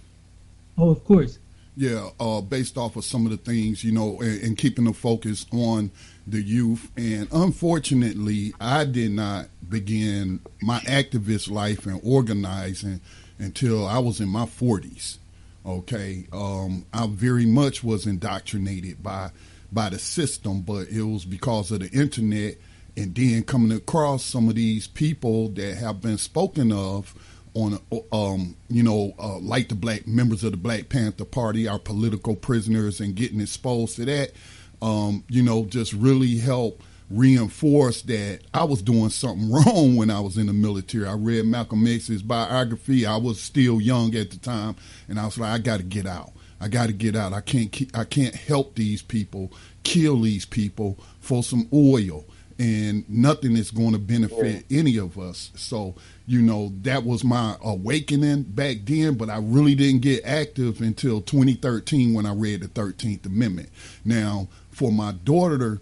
[0.75, 1.37] Oh, of course.
[1.77, 4.93] Yeah, uh, based off of some of the things, you know, and, and, keeping the
[4.93, 5.91] focus on
[6.25, 6.89] the youth.
[6.97, 13.01] And unfortunately, I did not begin my activist life and organizing
[13.37, 15.19] until I was in my 40s.
[15.63, 19.29] Okay, um, I very much was indoctrinated by
[19.71, 22.55] by the system, but it was because of the internet
[22.99, 27.15] and then coming across some of these people that have been spoken of
[27.53, 27.79] on,
[28.11, 32.35] um, you know, uh, like the black members of the Black Panther Party, our political
[32.35, 34.33] prisoners, and getting exposed to that,
[34.81, 40.19] um, you know, just really help reinforce that I was doing something wrong when I
[40.19, 41.07] was in the military.
[41.07, 43.05] I read Malcolm X's biography.
[43.05, 44.75] I was still young at the time,
[45.07, 46.33] and I was like, I got to get out.
[46.59, 47.31] I got to get out.
[47.31, 47.71] I can't.
[47.71, 52.25] Keep, I can't help these people, kill these people for some oil,
[52.59, 55.51] and nothing is going to benefit any of us.
[55.55, 55.95] So
[56.27, 59.15] you know that was my awakening back then.
[59.15, 63.69] But I really didn't get active until 2013 when I read the 13th Amendment.
[64.05, 65.81] Now, for my daughter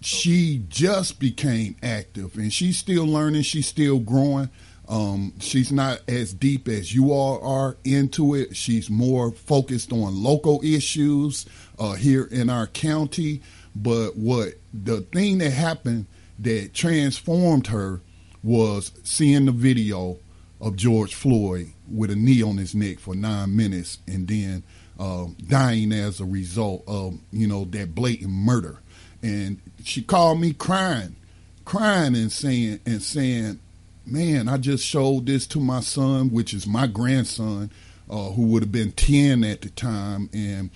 [0.00, 4.48] she just became active and she's still learning, she's still growing.
[4.88, 8.56] Um, she's not as deep as you all are into it.
[8.56, 11.46] She's more focused on local issues
[11.78, 13.40] uh, here in our county.
[13.74, 16.06] But what the thing that happened
[16.38, 18.00] that transformed her
[18.42, 20.18] was seeing the video
[20.60, 24.62] of George Floyd with a knee on his neck for nine minutes and then
[24.98, 28.78] uh, dying as a result of you know that blatant murder
[29.22, 31.16] and she called me crying,
[31.64, 33.60] crying and saying and saying,
[34.06, 37.70] "Man, I just showed this to my son, which is my grandson,
[38.08, 40.70] uh, who would have been ten at the time, and."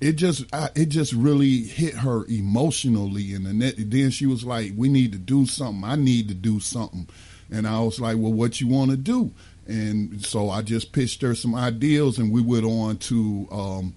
[0.00, 4.88] It just, I, it just really hit her emotionally, and then she was like, "We
[4.88, 5.84] need to do something.
[5.84, 7.08] I need to do something,"
[7.50, 9.32] and I was like, "Well, what you want to do?"
[9.66, 13.94] And so I just pitched her some ideas, and we went on to um,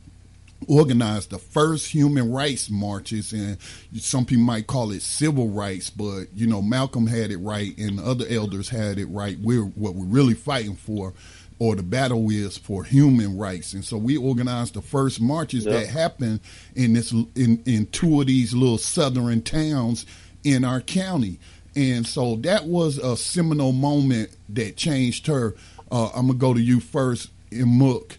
[0.67, 3.57] organized the first human rights marches and
[3.97, 7.99] some people might call it civil rights but you know malcolm had it right and
[7.99, 11.13] other elders had it right we're what we're really fighting for
[11.59, 13.73] or the battle is for human rights.
[13.73, 15.73] And so we organized the first marches yep.
[15.73, 16.39] that happened
[16.75, 20.05] in this in in two of these little southern towns
[20.43, 21.39] in our county.
[21.75, 25.55] And so that was a seminal moment that changed her.
[25.91, 28.17] Uh, i'm gonna go to you first Emuk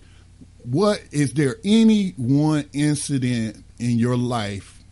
[0.64, 4.83] what is there any one incident in your life,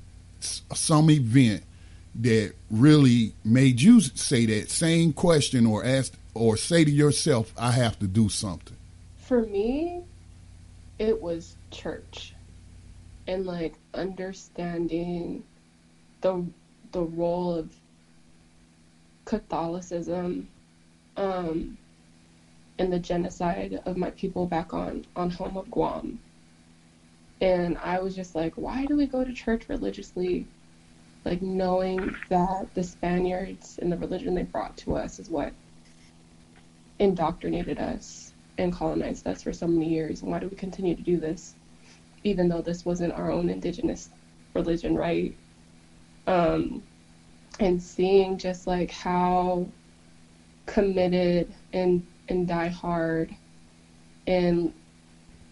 [0.40, 1.62] some event
[2.16, 7.72] that really made you say that same question or ask or say to yourself, I
[7.72, 8.76] have to do something?
[9.16, 10.04] For me,
[10.98, 12.34] it was church
[13.26, 15.44] and like understanding
[16.22, 16.44] the
[16.92, 17.70] the role of
[19.26, 20.48] Catholicism
[21.16, 21.76] um,
[22.78, 26.18] and the genocide of my people back on on home of Guam.
[27.40, 30.46] And I was just like, why do we go to church religiously?
[31.24, 35.52] Like knowing that the Spaniards and the religion they brought to us is what
[36.98, 40.22] indoctrinated us and colonized us for so many years.
[40.22, 41.54] And why do we continue to do this?
[42.24, 44.10] Even though this wasn't our own indigenous
[44.54, 45.34] religion, right?
[46.28, 46.82] um,
[47.60, 49.66] and seeing just like how
[50.66, 53.34] committed and and die hard
[54.26, 54.72] and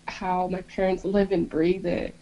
[0.06, 2.14] how my parents live and breathe it.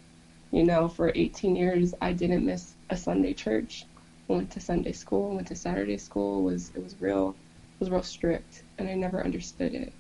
[0.53, 3.87] You know, for 18 years, I didn't miss a Sunday church.
[4.31, 6.41] I went to Sunday school, went to Saturday school.
[6.41, 9.93] It was it was real, it was real strict, and I never understood it.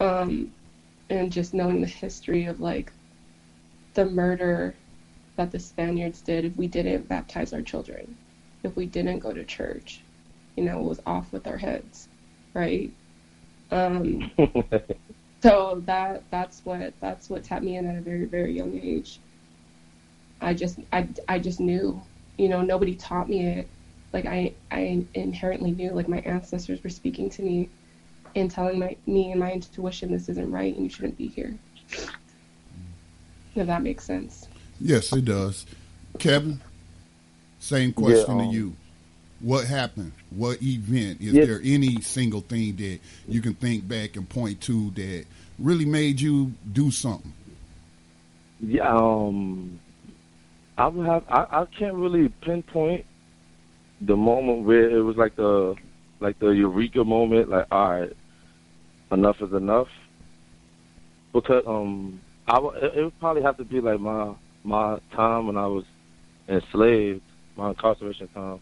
[0.00, 0.52] Um,
[1.10, 2.92] and just knowing the history of like
[3.94, 4.74] the murder
[5.36, 8.16] that the Spaniards did if we didn't baptize our children,
[8.62, 10.00] if we didn't go to church,
[10.56, 12.08] you know, it was off with our heads,
[12.54, 12.90] right?
[13.70, 14.30] Um,
[15.42, 19.18] so that that's what that's what tapped me in at a very very young age.
[20.40, 22.00] I just I, I just knew,
[22.38, 23.68] you know, nobody taught me it.
[24.14, 27.68] Like I I inherently knew, like my ancestors were speaking to me
[28.36, 31.52] and telling my me and my intuition this isn't right and you shouldn't be here.
[33.56, 34.46] If that makes sense.
[34.80, 35.66] Yes, it does.
[36.20, 36.60] Kevin,
[37.58, 38.76] same question Yeah, um, to you.
[39.40, 40.12] What happened?
[40.30, 41.20] What event?
[41.20, 41.46] Is Yeah.
[41.46, 45.24] there any single thing that you can think back and point to that
[45.58, 47.32] really made you do something?
[48.60, 49.80] Yeah, um,
[50.78, 51.24] I would have.
[51.28, 53.04] I, I can't really pinpoint
[54.06, 55.74] the moment where it was like the
[56.20, 57.48] like the eureka moment.
[57.48, 58.12] Like, all right,
[59.12, 59.88] enough is enough.
[61.32, 65.56] Because um, I it, it would probably have to be like my my time when
[65.56, 65.84] I was
[66.48, 67.22] enslaved,
[67.56, 68.60] my incarceration time.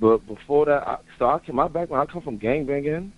[0.00, 2.08] But before that, I, so I came, my background.
[2.08, 3.10] I come from gangbanging,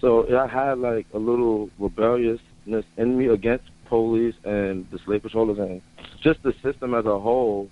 [0.00, 5.58] so I had like a little rebelliousness in me against police and the slave patrollers
[5.58, 5.82] and
[6.22, 7.68] just the system as a whole.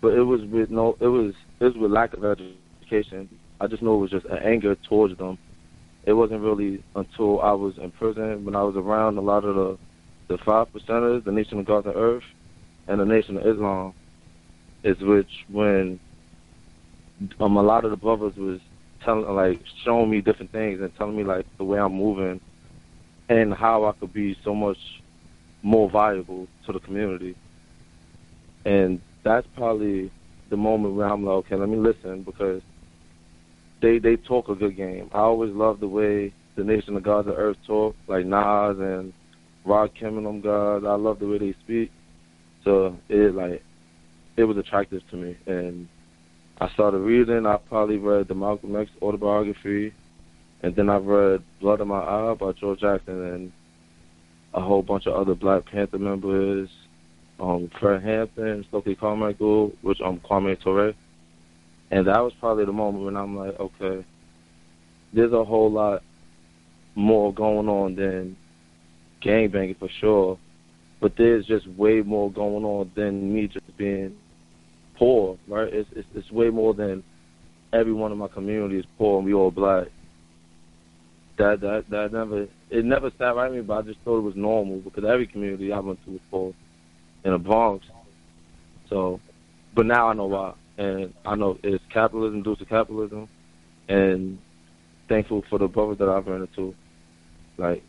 [0.00, 3.28] But it was with no, it was it was with lack of education.
[3.60, 5.38] I just know it was just an anger towards them.
[6.04, 9.54] It wasn't really until I was in prison when I was around a lot of
[9.54, 9.78] the
[10.28, 12.22] the five percenters, the Nation of God and Earth,
[12.88, 13.94] and the Nation of Islam,
[14.82, 15.98] is which when
[17.40, 18.60] um a lot of the brothers was
[19.02, 22.40] telling like showing me different things and telling me like the way I'm moving
[23.28, 24.78] and how I could be so much
[25.62, 27.34] more valuable to the community.
[28.66, 30.10] And that's probably
[30.54, 32.62] the moment where I'm like, okay, let me listen because
[33.82, 35.10] they they talk a good game.
[35.12, 39.12] I always love the way the Nation of Gods of Earth talk, like Nas and
[39.66, 40.84] Rakim and them guys.
[40.86, 41.90] I love the way they speak.
[42.62, 43.62] So it like
[44.36, 45.88] it was attractive to me and
[46.60, 47.46] I started reading.
[47.46, 49.92] I probably read the Malcolm X autobiography,
[50.62, 53.52] and then I read Blood in My Eye by George Jackson and
[54.54, 56.68] a whole bunch of other Black Panther members,
[57.40, 60.94] um, Fred Hampton, Stokely Carmichael, which I'm um, Kwame Ture.
[61.90, 64.04] And that was probably the moment when I'm like, okay,
[65.12, 66.02] there's a whole lot
[66.94, 68.36] more going on than
[69.22, 70.38] gangbanging for sure,
[71.00, 74.16] but there's just way more going on than me just being
[74.96, 75.72] poor, right?
[75.72, 77.02] It's, it's it's way more than
[77.72, 79.88] every one of my community is poor and we all black.
[81.36, 84.22] That that that never it never sat right with me, but I just thought it
[84.22, 86.54] was normal because every community I went to was poor
[87.24, 87.86] in the Bronx.
[88.88, 89.20] So,
[89.74, 93.28] but now I know why, and I know it's capitalism due to capitalism,
[93.88, 94.38] and
[95.08, 96.74] thankful for the brothers that I've run into,
[97.56, 97.82] like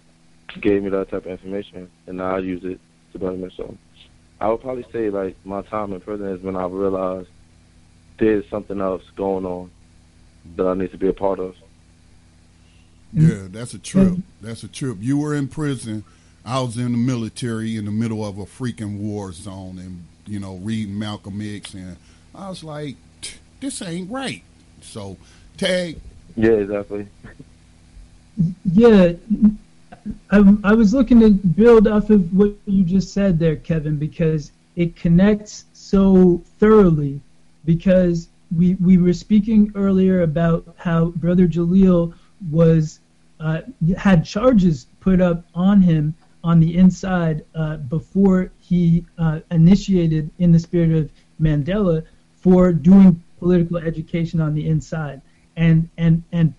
[0.62, 2.80] gave me that type of information, and now I use it
[3.14, 3.76] to better myself.
[4.40, 7.30] I would probably say like my time in prison is when I realized
[8.18, 9.72] there's something else going on
[10.56, 11.56] that I need to be a part of.
[13.14, 14.18] Yeah, that's a trip.
[14.42, 14.98] That's a trip.
[15.00, 16.04] You were in prison.
[16.46, 20.40] I was in the military in the middle of a freaking war zone and, you
[20.40, 21.74] know, reading Malcolm X.
[21.74, 21.98] And
[22.36, 22.98] I was like,
[23.60, 24.44] this ain't right.
[24.82, 25.18] So,
[25.58, 26.00] tag.
[26.38, 27.08] Yeah, exactly.
[28.64, 29.14] Yeah,
[30.30, 34.52] I, I was looking to build off of what you just said there, Kevin, because
[34.76, 37.22] it connects so thoroughly.
[37.64, 42.14] Because we we were speaking earlier about how Brother Jalil
[42.52, 43.00] was
[43.40, 43.62] uh,
[43.98, 46.14] had charges put up on him
[46.46, 53.22] on the inside uh, before he uh, initiated in the spirit of Mandela for doing
[53.40, 55.22] political education on the inside,
[55.58, 56.54] and and and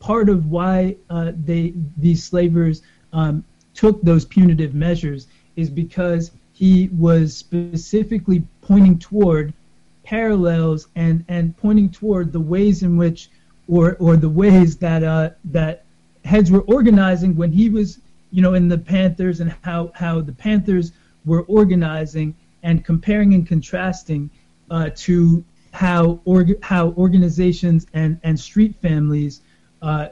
[0.00, 2.82] part of why uh, they these slavers
[3.12, 9.54] um, took those punitive measures is because he was specifically pointing toward
[10.02, 13.30] parallels and and pointing toward the ways in which
[13.68, 15.84] or or the ways that uh, that
[16.24, 18.00] heads were organizing when he was
[18.30, 20.92] you know in the Panthers and how how the Panthers
[21.24, 24.30] were organizing and comparing and contrasting
[24.70, 29.42] uh, to how org- how organizations and and street families
[29.82, 30.08] uh,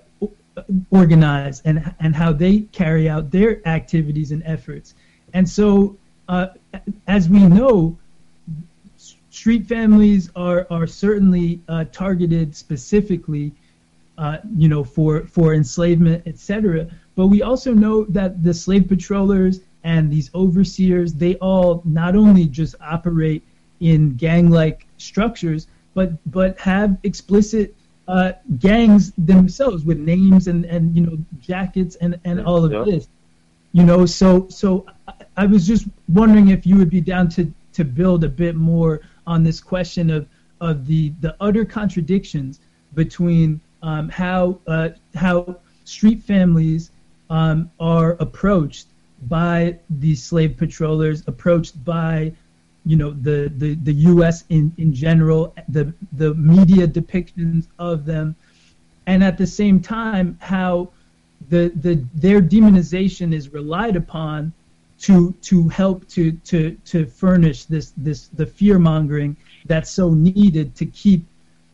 [0.90, 4.94] organize and and how they carry out their activities and efforts.
[5.34, 5.96] And so,
[6.28, 6.48] uh,
[7.06, 7.98] as we know,
[9.30, 13.52] street families are are certainly uh, targeted specifically,
[14.18, 16.88] uh, you know, for for enslavement, etc.
[17.16, 22.46] But we also know that the slave patrollers and these overseers, they all not only
[22.46, 23.42] just operate
[23.80, 27.74] in gang-like structures, but but have explicit
[28.06, 33.08] uh, gangs themselves with names and, and you know jackets and, and all of this.
[33.72, 37.52] You know, so so I, I was just wondering if you would be down to
[37.72, 40.28] to build a bit more on this question of
[40.60, 42.60] of the the utter contradictions
[42.94, 46.90] between um, how uh, how street families
[47.30, 48.86] um, are approached
[49.28, 52.32] by these slave patrollers, approached by
[52.84, 54.44] you know the, the, the U.S.
[54.48, 58.36] in, in general, the the media depictions of them,
[59.06, 60.90] and at the same time how
[61.48, 64.52] the the their demonization is relied upon
[64.98, 70.74] to to help to to to furnish this this the fear mongering that's so needed
[70.74, 71.24] to keep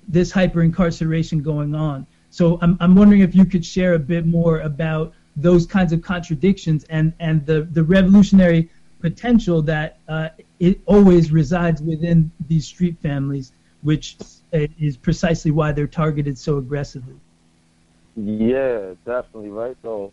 [0.09, 2.07] this hyper incarceration going on.
[2.31, 6.03] So I'm I'm wondering if you could share a bit more about those kinds of
[6.03, 8.71] contradictions and and the the revolutionary
[9.01, 10.29] potential that uh,
[10.61, 13.53] it always resides within these street families,
[13.83, 14.17] which
[14.53, 17.17] is precisely why they're targeted so aggressively.
[18.15, 19.77] Yeah, definitely right.
[19.83, 20.13] So,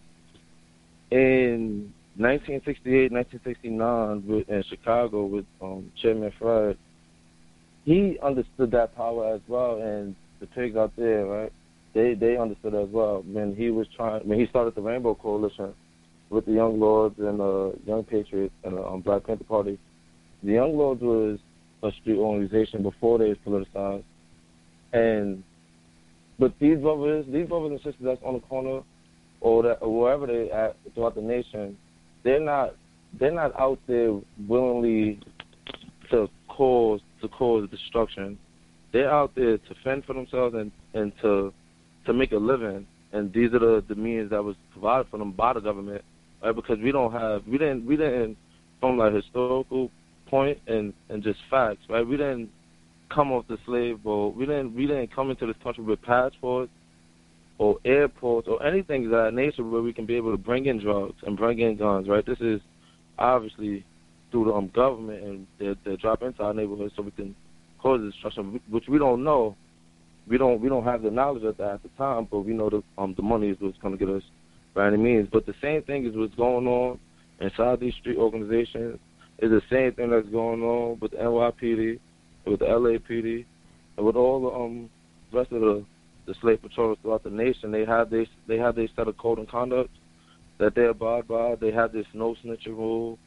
[1.11, 6.77] in 1968, 1969, in Chicago with um, Chairman Fred,
[7.85, 11.53] he understood that power as well, and the pigs out there, right?
[11.93, 13.23] They they understood as well.
[13.25, 15.73] When he was trying, when he started the Rainbow Coalition
[16.29, 19.79] with the Young Lords and the Young Patriots and the um, Black Panther Party,
[20.43, 21.39] the Young Lords was
[21.81, 24.03] a street organization before they was politicized.
[24.93, 25.43] And
[26.37, 28.81] but these brothers, these brothers and sisters that's on the corner
[29.41, 31.77] or that or wherever they at throughout the nation,
[32.23, 32.75] they're not
[33.19, 35.19] they're not out there willingly
[36.11, 38.37] to cause to cause destruction.
[38.91, 41.53] They're out there to fend for themselves and, and to
[42.09, 42.87] to make a living.
[43.13, 46.03] And these are the, the means that was provided for them by the government.
[46.43, 46.55] Right?
[46.55, 48.37] Because we don't have we didn't we didn't
[48.79, 49.91] from like historical
[50.27, 52.05] point and and just facts, right?
[52.05, 52.49] We didn't
[53.13, 54.35] come off the slave boat.
[54.35, 56.71] We didn't we didn't come into this country with passports
[57.57, 60.79] or airports or anything of that nature where we can be able to bring in
[60.79, 62.25] drugs and bring in guns, right?
[62.25, 62.61] This is
[63.17, 63.85] obviously
[64.31, 67.35] through the um, government and they they drop into our neighborhood so we can
[67.81, 69.55] cause destruction, which we don't know.
[70.29, 72.69] We don't we don't have the knowledge of that at the time, but we know
[72.69, 74.23] the um the money is what's going to get us
[74.75, 75.27] by any means.
[75.31, 76.99] But the same thing is what's going on
[77.41, 78.99] inside these street organizations
[79.39, 81.99] is the same thing that's going on with the NYPD,
[82.45, 83.45] with the LAPD,
[83.97, 84.89] and with all the um
[85.33, 85.83] rest of the
[86.27, 87.71] the slave patrols throughout the nation.
[87.71, 89.89] They have they they have their set of code and conduct
[90.59, 91.55] that they abide by.
[91.55, 93.17] They have this no snitching rule.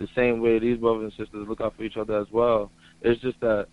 [0.00, 2.70] The same way these brothers and sisters look out for each other as well.
[3.00, 3.68] It's just that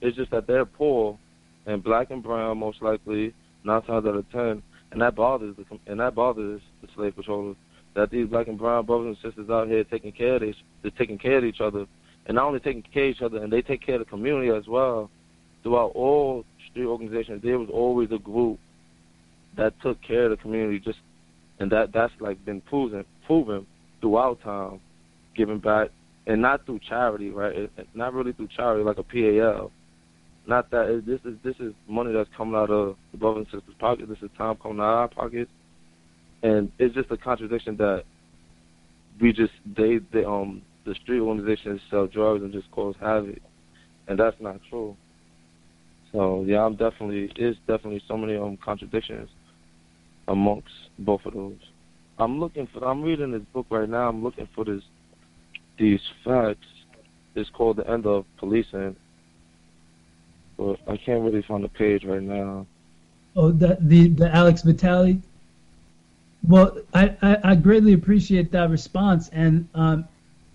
[0.00, 1.18] it's just that they're poor
[1.66, 4.62] and black and brown most likely nine times out of ten,
[4.92, 7.56] and that bothers the and that bothers the slave patrollers
[7.96, 10.90] that these black and brown brothers and sisters out here taking care of this, they're
[10.92, 11.86] taking care of each other,
[12.26, 14.50] and not only taking care of each other, and they take care of the community
[14.50, 15.10] as well.
[15.62, 18.60] Throughout all street organizations, there was always a group
[19.56, 20.98] that took care of the community, just
[21.58, 23.66] and that that's like been proven proven
[24.00, 24.78] throughout time,
[25.34, 25.88] giving back,
[26.26, 27.56] and not through charity, right?
[27.56, 29.72] It, not really through charity like a PAL.
[30.46, 33.76] Not that this is this is money that's coming out of the brothers and sisters'
[33.78, 34.08] pockets.
[34.08, 35.50] This is time coming out of our pockets
[36.42, 38.04] and it's just a contradiction that
[39.20, 43.38] we just they they um the street organizations sell drugs and just cause havoc,
[44.08, 44.96] and that's not true.
[46.12, 49.28] So yeah, I'm definitely it's definitely so many um contradictions
[50.28, 50.68] amongst
[50.98, 51.58] both of those.
[52.18, 54.08] I'm looking for I'm reading this book right now.
[54.08, 54.82] I'm looking for this
[55.78, 56.66] these facts.
[57.34, 58.96] It's called The End of Policing.
[60.56, 62.66] But I can't really find the page right now.
[63.34, 65.20] Oh, the the, the Alex Vitale.
[66.46, 70.06] Well, I, I, I, greatly appreciate that response, and um,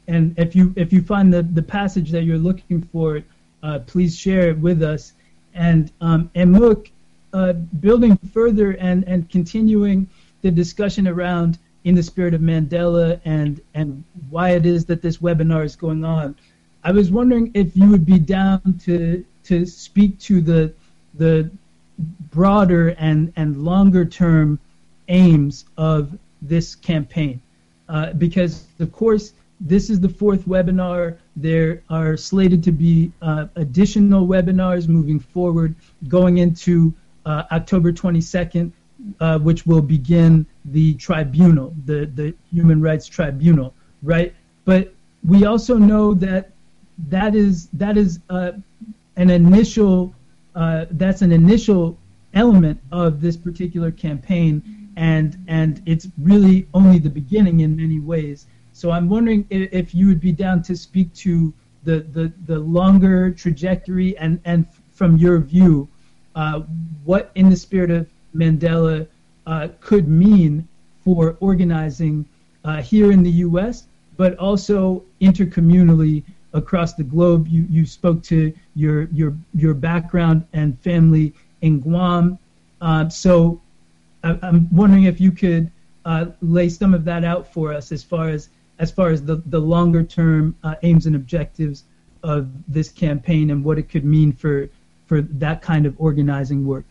[0.07, 3.21] and if you if you find the, the passage that you're looking for,
[3.61, 5.13] uh, please share it with us.
[5.53, 6.89] And um, and look,
[7.33, 10.07] uh, building further and and continuing
[10.41, 15.17] the discussion around in the spirit of Mandela and and why it is that this
[15.17, 16.35] webinar is going on.
[16.83, 20.73] I was wondering if you would be down to to speak to the
[21.15, 21.49] the
[22.31, 24.59] broader and and longer term
[25.07, 27.41] aims of this campaign.
[27.87, 31.17] Uh, because, of course, this is the fourth webinar.
[31.35, 35.75] There are slated to be uh, additional webinars moving forward,
[36.07, 36.93] going into
[37.25, 38.71] uh, October 22nd,
[39.19, 44.33] uh, which will begin the tribunal, the, the Human Rights Tribunal, right?
[44.65, 44.93] But
[45.27, 46.50] we also know that
[47.09, 48.51] that is that is uh,
[49.15, 50.13] an initial
[50.55, 51.97] uh, that's an initial
[52.33, 58.45] element of this particular campaign, and and it's really only the beginning in many ways.
[58.73, 63.31] So I'm wondering if, you would be down to speak to the the, the longer
[63.31, 65.87] trajectory and and from your view,
[66.35, 66.61] uh,
[67.03, 69.07] what in the spirit of Mandela
[69.47, 70.67] uh, could mean
[71.03, 72.25] for organizing
[72.63, 73.87] uh, here in the U.S.,
[74.17, 76.23] but also intercommunally
[76.53, 77.47] across the globe.
[77.47, 82.37] You you spoke to your your your background and family in Guam,
[82.81, 83.61] uh, so
[84.23, 85.71] I, am wondering if you could
[86.05, 88.49] uh, lay some of that out for us as far as
[88.79, 91.83] as far as the the longer term uh, aims and objectives
[92.23, 94.69] of this campaign and what it could mean for
[95.05, 96.85] for that kind of organizing work.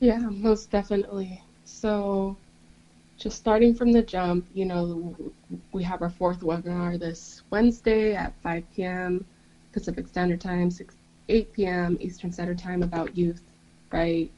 [0.00, 1.42] Yeah, most definitely.
[1.64, 2.36] So
[3.18, 5.14] just starting from the jump, you know,
[5.72, 9.24] we have our fourth webinar this Wednesday at 5 p.m.
[9.72, 10.94] Pacific Standard Time, 6,
[11.28, 11.98] 8 p.m.
[12.00, 13.42] Eastern Standard Time about youth,
[13.90, 14.30] right?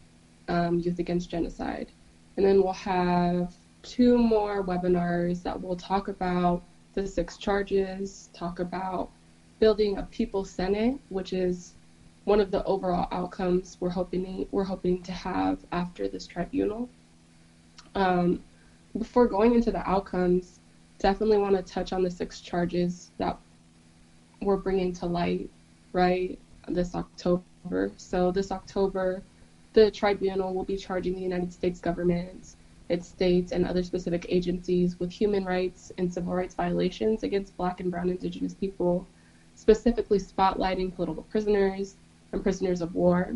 [0.49, 1.93] Um, youth against genocide.
[2.37, 6.63] And then we'll have two more webinars that will talk about
[6.95, 9.11] the six charges, talk about
[9.59, 11.75] building a people senate, which is
[12.25, 16.89] one of the overall outcomes we're hoping we're hoping to have after this tribunal.
[17.95, 18.41] Um,
[18.99, 20.61] before going into the outcomes,
[20.99, 23.39] definitely want to touch on the six charges that
[24.43, 25.51] we're bringing to light,
[25.93, 26.39] right,
[26.69, 27.93] this October.
[27.97, 29.23] So, this October,
[29.73, 32.57] the tribunal will be charging the United States government,
[32.89, 37.81] its states, and other specific agencies with human rights and civil rights violations against Black
[37.81, 39.07] and Brown Indigenous people,
[39.55, 41.95] specifically spotlighting political prisoners
[42.33, 43.35] and prisoners of war.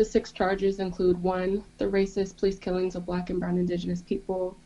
[0.00, 4.56] The six charges include one, the racist police killings of black and brown indigenous people,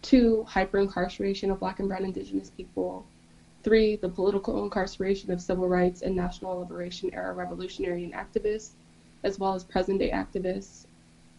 [0.00, 3.04] two, hyperincarceration of black and brown indigenous people,
[3.64, 8.74] three, the political incarceration of civil rights and national liberation era revolutionary and activists,
[9.24, 10.86] as well as present day activists,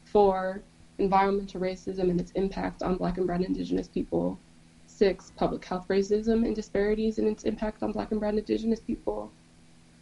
[0.04, 0.62] four,
[0.98, 4.38] environmental racism and its impact on black and brown indigenous people,
[4.88, 9.32] six, public health racism and disparities and its impact on black and brown indigenous people.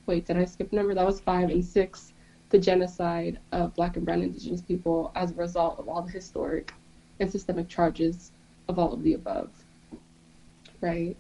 [0.08, 0.96] Wait, did I skip number?
[0.96, 2.12] That was five, and six,
[2.50, 6.74] the genocide of black and brown indigenous people as a result of all the historic
[7.20, 8.32] and systemic charges
[8.68, 9.50] of all of the above.
[10.82, 11.16] Right?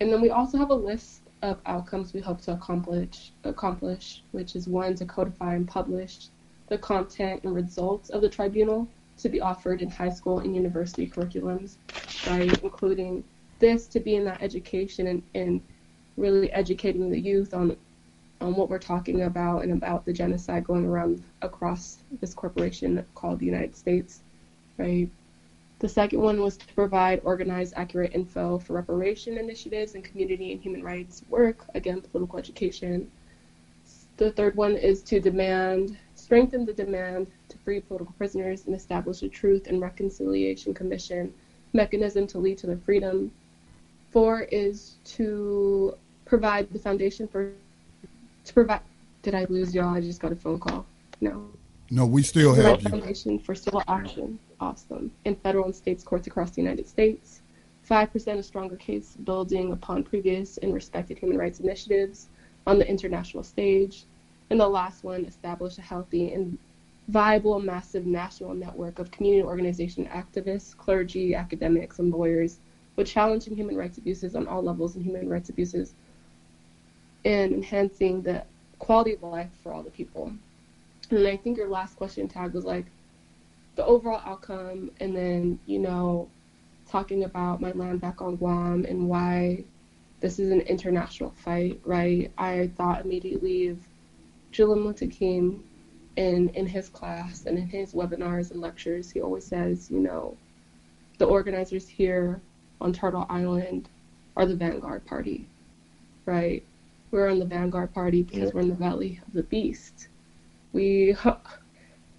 [0.00, 4.54] And then we also have a list of outcomes we hope to accomplish accomplish, which
[4.56, 6.28] is one to codify and publish
[6.68, 8.86] the content and results of the tribunal
[9.18, 11.76] to be offered in high school and university curriculums,
[12.26, 12.62] right?
[12.62, 13.24] Including
[13.58, 15.60] this to be in that education and, and
[16.16, 17.76] really educating the youth on
[18.40, 23.38] on what we're talking about and about the genocide going around across this corporation called
[23.38, 24.20] the United States,
[24.78, 25.08] right?
[25.80, 30.60] The second one was to provide organized, accurate info for reparation initiatives and community and
[30.60, 33.10] human rights work, again, political education.
[34.16, 39.22] The third one is to demand, strengthen the demand to free political prisoners and establish
[39.22, 41.32] a Truth and Reconciliation Commission
[41.72, 43.30] mechanism to lead to their freedom.
[44.10, 45.94] Four is to
[46.26, 47.52] provide the foundation for
[48.44, 48.80] to provide.
[49.22, 49.94] Did I lose y'all?
[49.94, 50.86] I just got a phone call.
[51.20, 51.50] No.
[51.90, 52.88] No, we still have you.
[52.88, 57.42] Foundation for Civil Action, awesome, in federal and states courts across the United States.
[57.88, 62.28] 5% of stronger case building upon previous and respected human rights initiatives
[62.66, 64.04] on the international stage.
[64.50, 66.56] And the last one, establish a healthy and
[67.08, 72.60] viable, massive national network of community organization activists, clergy, academics, and lawyers
[72.94, 75.94] with challenging human rights abuses on all levels and human rights abuses
[77.24, 78.42] and enhancing the
[78.78, 80.32] quality of life for all the people.
[81.10, 82.86] And I think your last question tag was like
[83.76, 86.28] the overall outcome, and then you know
[86.88, 89.64] talking about my land back on Guam and why
[90.20, 92.30] this is an international fight, right?
[92.36, 93.78] I thought immediately of
[94.52, 95.60] Jalil Muntaqim
[96.16, 99.10] in in his class and in his webinars and lectures.
[99.10, 100.36] He always says, you know,
[101.18, 102.40] the organizers here
[102.80, 103.88] on Turtle Island
[104.36, 105.46] are the vanguard party,
[106.26, 106.62] right?
[107.10, 108.50] We're in the vanguard party because yeah.
[108.54, 110.08] we're in the valley of the beast.
[110.72, 111.16] We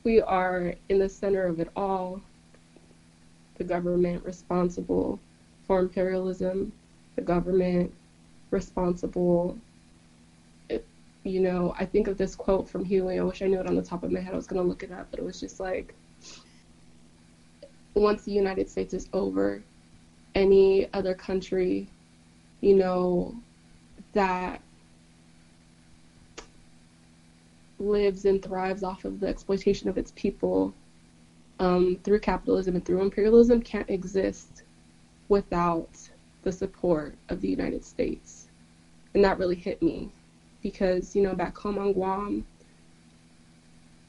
[0.04, 2.22] we are in the center of it all.
[3.58, 5.20] The government responsible
[5.68, 6.74] for imperialism,
[7.16, 7.94] the government
[8.50, 9.58] responsible.
[10.70, 10.86] It,
[11.24, 13.20] you know, I think of this quote from Huey.
[13.20, 14.34] I wish I knew it on the top of my head.
[14.34, 15.94] I was gonna look it up, but it was just like,
[17.94, 19.62] once the United States is over,
[20.34, 21.88] any other country,
[22.62, 23.36] you know,
[24.14, 24.62] that
[27.82, 30.74] lives and thrives off of the exploitation of its people
[31.60, 34.64] um, through capitalism and through imperialism can't exist
[35.30, 36.10] without
[36.44, 38.48] the support of the United States,
[39.14, 40.10] And that really hit me
[40.64, 42.46] because, you know, back home on Guam,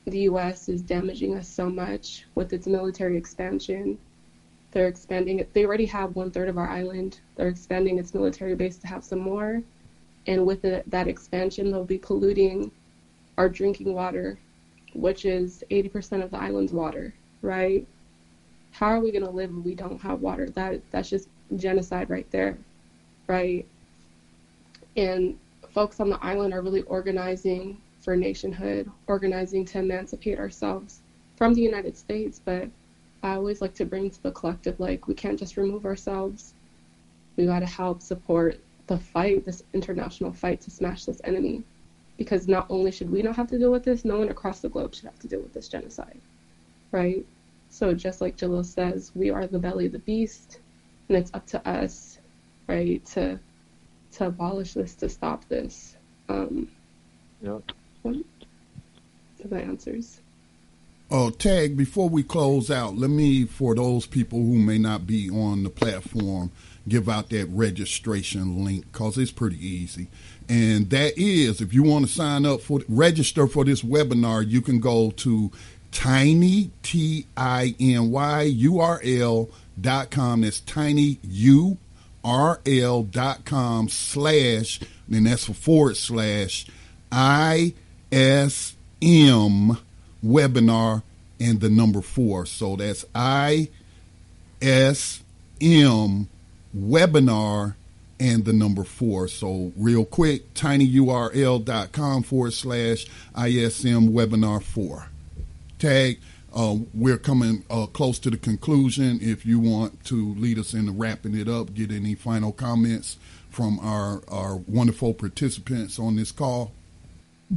[0.07, 0.69] the U.S.
[0.69, 3.99] is damaging us so much with its military expansion.
[4.73, 5.53] They're expanding it.
[5.53, 7.21] They already have one third of our island.
[7.37, 9.63] They're expanding its military base to have some more.
[10.27, 12.71] And with it, that expansion, they'll be polluting
[13.43, 14.39] our drinking water,
[14.95, 17.85] which is 80% of the island's water, right?
[18.71, 20.49] How are we going to live if we don't have water?
[20.51, 22.57] That that's just genocide right there,
[23.27, 23.67] right?
[24.97, 25.37] And
[25.71, 31.01] folks on the island are really organizing for nationhood, organizing to emancipate ourselves
[31.35, 32.41] from the United States.
[32.45, 32.69] But
[33.25, 36.55] I always like to bring to the collective, like, we can't just remove ourselves.
[37.37, 41.65] We got to help support the fight, this international fight to smash this enemy.
[42.17, 44.69] Because not only should we not have to deal with this, no one across the
[44.69, 46.21] globe should have to deal with this genocide,
[46.91, 47.25] right?
[47.71, 50.61] So just like Jalil says, we are the belly of the beast,
[51.09, 52.19] and it's up to us,
[52.69, 53.39] right, to
[54.13, 55.97] to abolish this, to stop this.
[56.29, 56.69] Um,
[57.41, 57.63] Yep.
[59.51, 60.21] my answers.
[61.11, 65.29] Oh, Tag, before we close out, let me, for those people who may not be
[65.29, 66.51] on the platform,
[66.89, 70.09] give out that registration link because it's pretty easy.
[70.49, 74.61] And that is, if you want to sign up for, register for this webinar, you
[74.61, 75.51] can go to
[75.93, 80.41] tiny, T I N Y U R L dot com.
[80.41, 81.79] That's tiny, U
[82.25, 84.81] R L dot com slash,
[85.11, 86.67] and that's for forward slash
[87.11, 87.75] I
[88.11, 89.79] S M
[90.25, 91.03] webinar
[91.41, 92.47] and the number four.
[92.47, 93.69] So that's I
[94.61, 95.23] S
[95.61, 96.29] M
[96.77, 97.75] webinar
[98.21, 99.27] and the number four.
[99.29, 103.07] So real quick, tinyurl.com forward slash
[103.37, 105.09] ISM webinar four.
[105.79, 106.21] Tag,
[106.55, 109.19] uh, we're coming uh, close to the conclusion.
[109.21, 113.17] If you want to lead us into wrapping it up, get any final comments
[113.51, 116.73] from our, our wonderful participants on this call.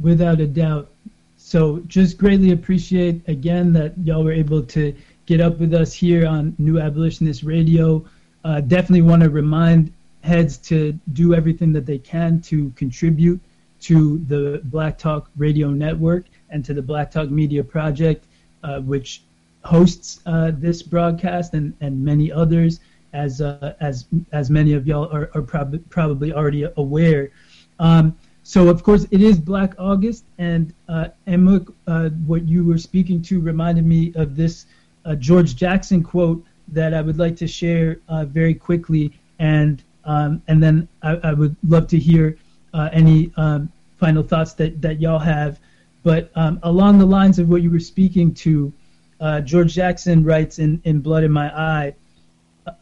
[0.02, 0.90] Without a doubt.
[1.36, 4.94] So just greatly appreciate again that y'all were able to
[5.26, 8.04] get up with us here on New Abolitionist Radio.
[8.46, 13.40] Uh, definitely want to remind heads to do everything that they can to contribute
[13.80, 18.24] to the Black Talk Radio Network and to the Black Talk Media Project,
[18.62, 19.22] uh, which
[19.64, 22.78] hosts uh, this broadcast and, and many others,
[23.12, 27.30] as uh, as as many of y'all are, are prob- probably already aware.
[27.80, 33.22] Um, so of course it is Black August, and uh, uh, what you were speaking
[33.22, 34.66] to reminded me of this
[35.04, 40.42] uh, George Jackson quote that I would like to share uh, very quickly, and um,
[40.48, 42.38] and then I, I, would love to hear
[42.72, 45.58] uh, any um, final thoughts that that y'all have.
[46.02, 48.72] But um, along the lines of what you were speaking to,
[49.20, 51.94] uh, George Jackson writes in in Blood in My Eye.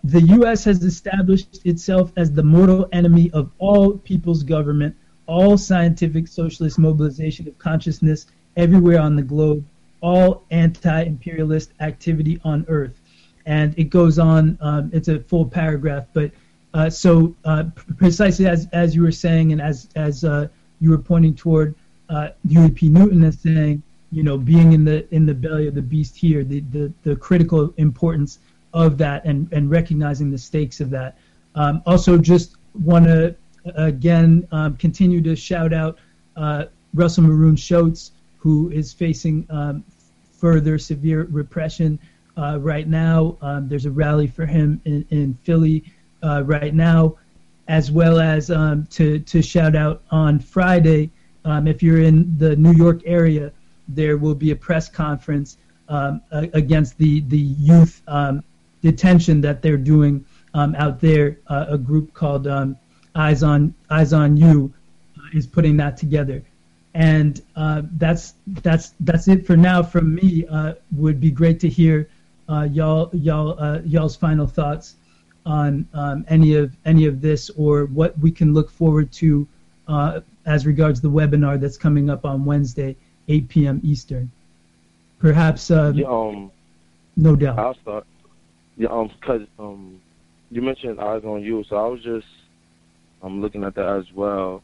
[0.03, 0.65] The U.S.
[0.65, 7.49] has established itself as the mortal enemy of all people's government all scientific socialist mobilization
[7.49, 8.27] of consciousness
[8.57, 9.65] everywhere on the globe,
[10.01, 13.01] all anti-imperialist activity on Earth.
[13.47, 14.59] And it goes on.
[14.61, 16.31] Um, it's a full paragraph, but
[16.73, 17.65] uh, so uh,
[17.99, 20.49] precisely as as you were saying, and as as uh,
[20.81, 21.75] you were pointing toward
[22.09, 22.89] uh, Huey P.
[22.89, 26.43] Newton as saying, you know, being in the in the belly of the beast here,
[26.43, 28.39] the the, the critical importance
[28.73, 31.19] of that, and and recognizing the stakes of that.
[31.55, 35.99] Um, also, just want to again, um, continue to shout out
[36.37, 39.85] uh, Russell Maroon Shoatz, who is facing um,
[40.39, 41.99] further severe repression
[42.37, 43.37] uh, right now.
[43.41, 45.85] Um, there's a rally for him in, in Philly
[46.23, 47.17] uh, right now,
[47.69, 51.11] as well as um, to, to shout out on Friday.
[51.45, 53.53] Um, if you're in the New York area,
[53.89, 55.59] there will be a press conference
[55.89, 58.03] um, against the, the youth
[58.81, 60.25] detention that they're doing
[60.55, 62.47] out there, uh, a group called
[63.15, 64.73] Eyes on Eyes on You
[65.19, 66.43] uh, is putting that together,
[66.95, 70.47] and uh, that's that's that's it for now from me.
[70.51, 72.09] Uh, would be great to hear
[72.49, 74.97] uh, y'all y'all uh, y'all's final thoughts
[75.47, 79.47] on um, any of any of this or what we can look forward to
[79.89, 82.97] uh, as regards the webinar that's coming up on Wednesday,
[83.29, 83.81] 8 p.m.
[83.85, 84.31] Eastern.
[85.19, 85.71] Perhaps.
[85.71, 86.51] yeah, um,
[87.17, 87.59] no doubt.
[87.59, 88.07] I'll start.
[88.77, 90.01] Yeah, um, cause um,
[90.51, 92.27] you mentioned eyes on you, so I was just
[93.25, 94.63] I'm looking at that as well.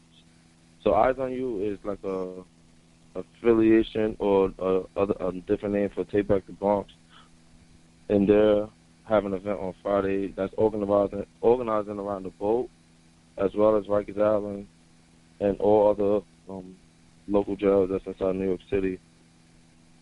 [0.83, 2.43] So Eyes on You is like a
[3.15, 6.91] affiliation or a, other, a different name for Take Back the Bronx,
[8.11, 8.67] and they're
[9.07, 12.69] having an event on Friday that's organizing organizing around the boat,
[13.37, 14.67] as well as Rikers Island,
[15.39, 16.75] and all other um,
[17.27, 18.99] local jails that's inside New York City,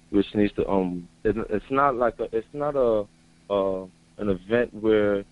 [0.10, 3.06] which needs to um it, it's not like a it's not a
[3.50, 3.84] uh,
[4.18, 5.24] an event where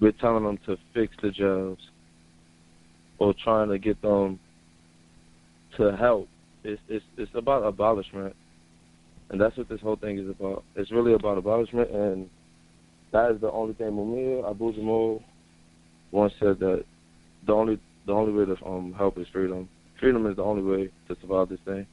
[0.00, 1.78] we're telling them to fix the jails
[3.18, 4.38] or trying to get them
[5.78, 6.28] to help.
[6.64, 8.36] It's it's it's about abolishment,
[9.32, 10.62] and that's what this whole thing is about.
[10.76, 12.28] It's really about abolishment, and
[13.12, 13.88] that is the only thing.
[13.88, 15.22] Mumia Abu Jamal
[16.12, 16.84] once said that
[17.46, 19.68] the only the only way to um help is freedom.
[19.98, 21.86] Freedom is the only way to survive this thing.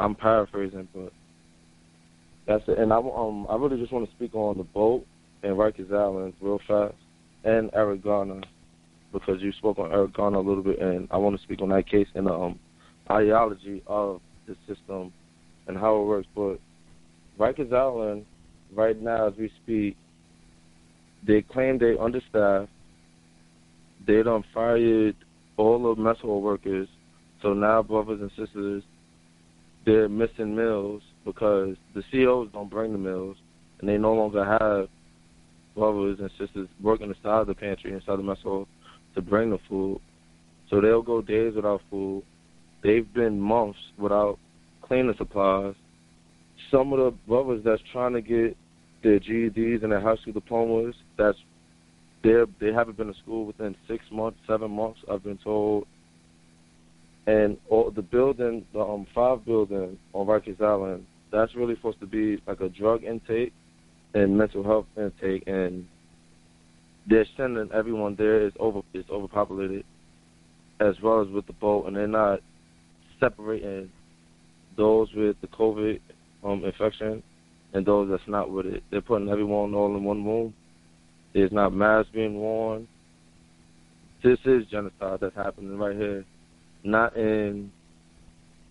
[0.00, 1.12] I'm paraphrasing, but
[2.46, 2.78] that's it.
[2.78, 5.06] And I um I really just want to speak on the boat
[5.44, 6.94] and Rikers Island real fast,
[7.44, 8.42] and Eric Garner
[9.12, 11.68] because you spoke on Eric Garner a little bit, and I want to speak on
[11.70, 12.58] that case and the um,
[13.10, 15.12] ideology of the system
[15.70, 16.28] and how it works.
[16.34, 16.58] But
[17.38, 18.26] Rikers Island,
[18.74, 19.96] right now as we speak,
[21.26, 22.70] they claim they understaffed.
[24.06, 25.14] They done fired
[25.56, 26.88] all the mess hall workers.
[27.42, 28.82] So now, brothers and sisters,
[29.86, 33.36] they're missing meals because the CEOs don't bring the meals,
[33.78, 34.88] and they no longer have
[35.74, 38.66] brothers and sisters working inside the pantry, inside the mess hall
[39.14, 40.00] to bring the food.
[40.68, 42.24] So they'll go days without food.
[42.82, 44.38] They've been months without
[44.90, 45.74] cleaning supplies.
[46.68, 48.56] Some of the brothers that's trying to get
[49.04, 51.38] their GEDs and their high school diplomas, that's
[52.24, 54.98] they they haven't been to school within six months, seven months.
[55.10, 55.86] I've been told.
[57.26, 62.06] And all, the building, the um five building on Rikers Island, that's really supposed to
[62.06, 63.52] be like a drug intake
[64.14, 65.86] and mental health intake, and
[67.08, 69.84] they're sending everyone there is over is overpopulated,
[70.80, 72.40] as well as with the boat, and they're not
[73.20, 73.88] separating
[74.80, 76.00] those with the COVID
[76.42, 77.22] um, infection
[77.72, 78.82] and those that's not with it.
[78.90, 80.54] They're putting everyone all in one room.
[81.34, 82.88] There's not masks being worn.
[84.24, 86.24] This is genocide that's happening right here,
[86.82, 87.70] not in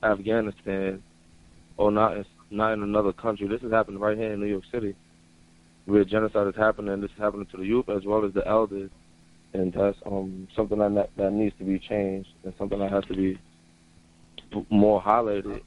[0.03, 1.01] Afghanistan
[1.77, 3.47] or not in, not in another country.
[3.47, 4.95] This is happening right here in New York City
[5.85, 7.01] where genocide is happening.
[7.01, 8.89] This is happening to the youth as well as the elders,
[9.53, 13.15] and that's um, something that that needs to be changed and something that has to
[13.15, 13.39] be
[14.69, 15.61] more highlighted.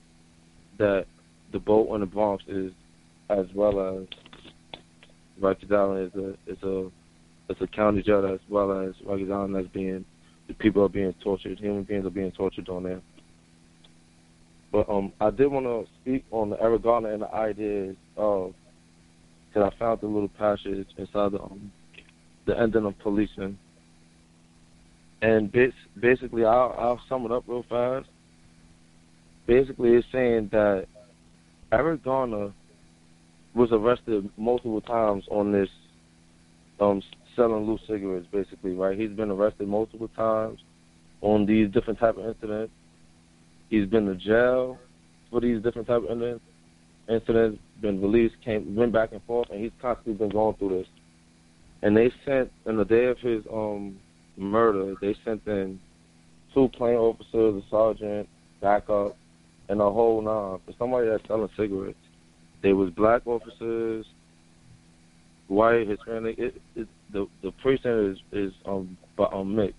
[0.78, 1.06] That
[1.52, 2.72] the boat in the Bronx is
[3.28, 4.06] as well as
[5.40, 6.90] Rikers Island is a is a
[7.48, 10.04] it's a county jail as well as Rikers Island as being
[10.48, 13.00] the people are being tortured, human beings are being tortured on there.
[14.70, 18.54] But um, I did want to speak on the Garner and the ideas of
[19.48, 21.70] because I found the little passage inside the um,
[22.46, 23.58] the ending of policing.
[25.20, 25.52] And
[26.00, 28.08] basically, I'll, I'll sum it up real fast.
[29.46, 30.86] Basically, it's saying that
[31.72, 32.52] Eric Garner
[33.54, 35.68] was arrested multiple times on this
[36.80, 37.02] um,
[37.36, 38.98] selling loose cigarettes, basically, right?
[38.98, 40.60] He's been arrested multiple times
[41.20, 42.72] on these different type of incidents.
[43.68, 44.78] He's been to jail
[45.30, 46.44] for these different type of incidents
[47.08, 50.86] incidents, been released, came went back and forth, and he's constantly been going through this.
[51.82, 53.96] And they sent in the day of his um
[54.36, 55.80] murder, they sent in
[56.54, 58.28] two plain officers, a sergeant,
[58.60, 59.16] backup,
[59.68, 61.96] and a whole nine for somebody that's selling cigarettes.
[62.62, 64.06] There was black officers,
[65.48, 66.38] white, Hispanic.
[66.38, 69.78] It, it, the the precinct is is um but um mixed.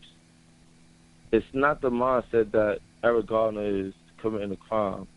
[1.32, 5.08] It's not the mindset that Eric Garner is committing a crime,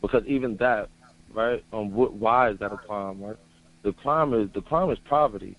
[0.00, 0.88] because even that
[1.36, 1.62] right?
[1.72, 3.36] Um, what, why is that a crime, right?
[3.84, 5.56] The crime is the crime is poverty.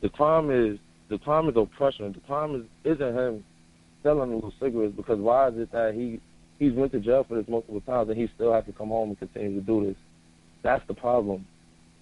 [0.00, 0.78] The crime is
[1.10, 2.12] the crime is oppression.
[2.12, 3.44] The crime is isn't him
[4.02, 6.20] selling little cigarettes because why is it that he
[6.58, 9.10] he's went to jail for this multiple times and he still has to come home
[9.10, 9.96] and continue to do this?
[10.62, 11.46] That's the problem.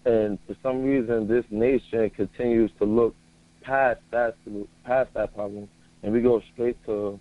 [0.05, 3.15] And for some reason, this nation continues to look
[3.63, 4.37] past that
[4.85, 5.69] past that problem,
[6.03, 7.19] and we go straight to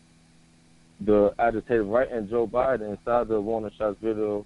[1.05, 4.45] the agitated right and Joe Biden inside the Warner Shots video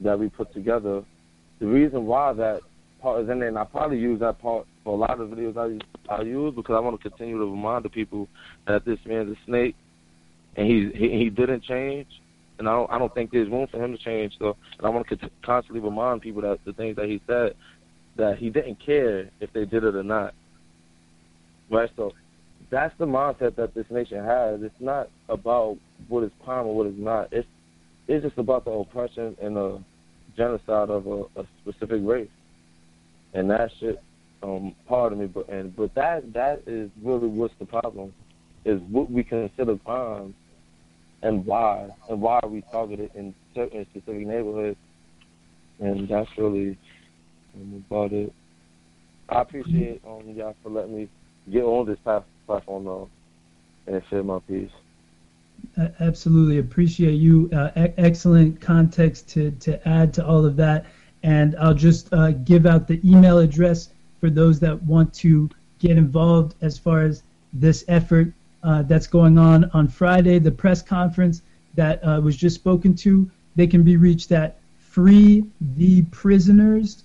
[0.00, 1.02] that we put together.
[1.60, 2.60] The reason why that
[3.00, 5.56] part is in there, and I probably use that part for a lot of videos
[5.56, 8.28] I I use because I want to continue to remind the people
[8.66, 9.76] that this man's a snake,
[10.56, 12.06] and he he, he didn't change,
[12.58, 14.34] and I don't I don't think there's room for him to change.
[14.38, 17.54] So, and I want to constantly remind people that the things that he said,
[18.16, 20.34] that he didn't care if they did it or not.
[21.70, 21.90] Right.
[21.96, 22.12] So
[22.70, 24.60] that's the mindset that this nation has.
[24.62, 25.78] It's not about
[26.08, 27.32] what is crime or what is not.
[27.32, 27.48] It's
[28.06, 29.82] it's just about the oppression and the
[30.36, 32.28] genocide of a, a specific race,
[33.34, 34.02] and that shit.
[34.40, 38.14] Um, pardon me, but and but that that is really what's the problem,
[38.64, 40.34] is what we consider crimes,
[41.22, 44.78] and why, and why are we targeted in certain specific neighborhoods,
[45.80, 46.76] and that's really
[47.54, 48.32] um, about it.
[49.28, 51.08] I appreciate um, y'all for letting me
[51.50, 51.98] get on this
[52.46, 53.10] platform though,
[53.86, 54.70] and share my piece
[56.00, 57.48] absolutely appreciate you.
[57.52, 60.86] Uh, e- excellent context to, to add to all of that.
[61.22, 63.90] And I'll just uh, give out the email address
[64.20, 68.32] for those that want to get involved as far as this effort.
[68.68, 71.40] Uh, that's going on on Friday, the press conference
[71.74, 77.02] that uh, was just spoken to, they can be reached at free the prisoners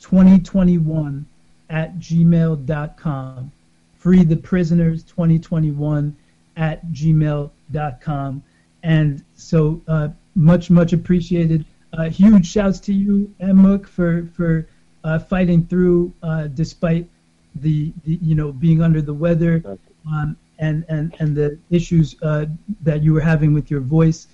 [0.00, 1.24] 2021
[1.68, 3.52] at gmail.com.
[3.98, 6.16] Free the prisoners 2021
[6.56, 8.42] at gmail.com.
[8.82, 11.64] And so uh, much, much appreciated.
[11.92, 14.66] Uh, huge shouts to you, Emuk, for, for
[15.04, 17.08] uh, fighting through uh, despite
[17.54, 19.78] the, the, you know, being under the weather
[20.10, 22.46] um, and, and, and the issues uh,
[22.82, 24.28] that you were having with your voice.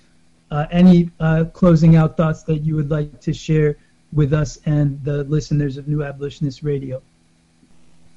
[0.51, 1.09] Uh, any
[1.53, 3.75] closing out thoughts that you would like to share
[4.13, 7.01] with us and the listeners of New Abolitionist Radio?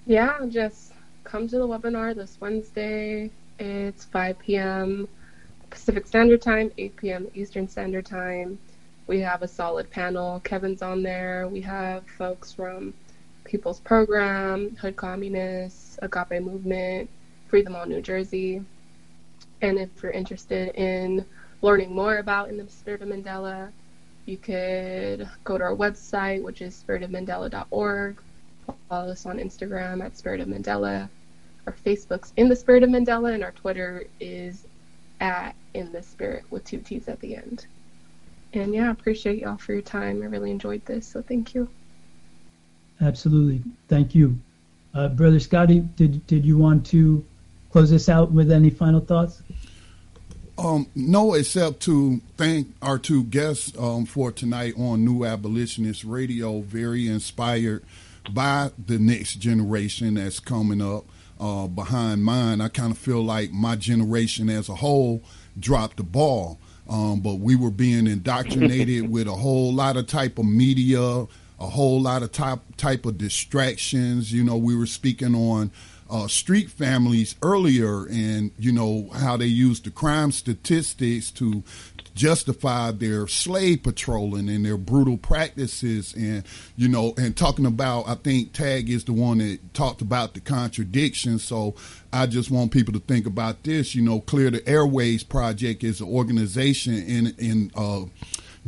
[0.07, 0.93] Yeah, just
[1.25, 3.31] come to the webinar this Wednesday.
[3.59, 5.09] It's 5 p.m.
[5.69, 7.31] Pacific Standard Time, 8 p.m.
[7.35, 8.59] Eastern Standard Time.
[9.07, 10.41] We have a solid panel.
[10.41, 11.49] Kevin's on there.
[11.49, 12.95] We have folks from
[13.45, 17.11] People's Program, Hood Communists, Agape Movement,
[17.51, 18.63] Free Them All New Jersey.
[19.61, 21.27] And if you're interested in
[21.63, 23.73] learning more about In the Spirit of Mandela,
[24.25, 28.17] you could go to our website, which is spiritofmandela.org.
[28.89, 31.09] Follow us on Instagram at Spirit of Mandela.
[31.67, 34.65] Our Facebook's In the Spirit of Mandela, and our Twitter is
[35.21, 37.67] at In the Spirit with two T's at the end.
[38.53, 40.23] And yeah, I appreciate y'all for your time.
[40.23, 41.69] I really enjoyed this, so thank you.
[43.01, 44.39] Absolutely, thank you,
[44.95, 45.81] uh, brother Scotty.
[45.97, 47.25] Did did you want to
[47.71, 49.43] close this out with any final thoughts?
[50.59, 56.61] Um, no, except to thank our two guests um, for tonight on New Abolitionist Radio.
[56.61, 57.83] Very inspired
[58.31, 61.07] by the next generation that's coming up
[61.41, 62.61] uh, behind mine.
[62.61, 65.23] I kind of feel like my generation as a whole
[65.59, 66.59] dropped the ball.
[66.89, 71.27] Um, but we were being indoctrinated with a whole lot of type of media, a
[71.59, 74.33] whole lot of type type of distractions.
[74.33, 75.71] You know, we were speaking on
[76.11, 81.63] uh, street families earlier and you know how they used the crime statistics to
[82.15, 86.43] justify their slave patrolling and their brutal practices and
[86.77, 90.41] you know and talking about i think tag is the one that talked about the
[90.41, 91.39] contradiction.
[91.39, 91.75] So
[92.13, 93.95] i just want people to think about this.
[93.95, 98.03] You know clear the airways project is an organization in in uh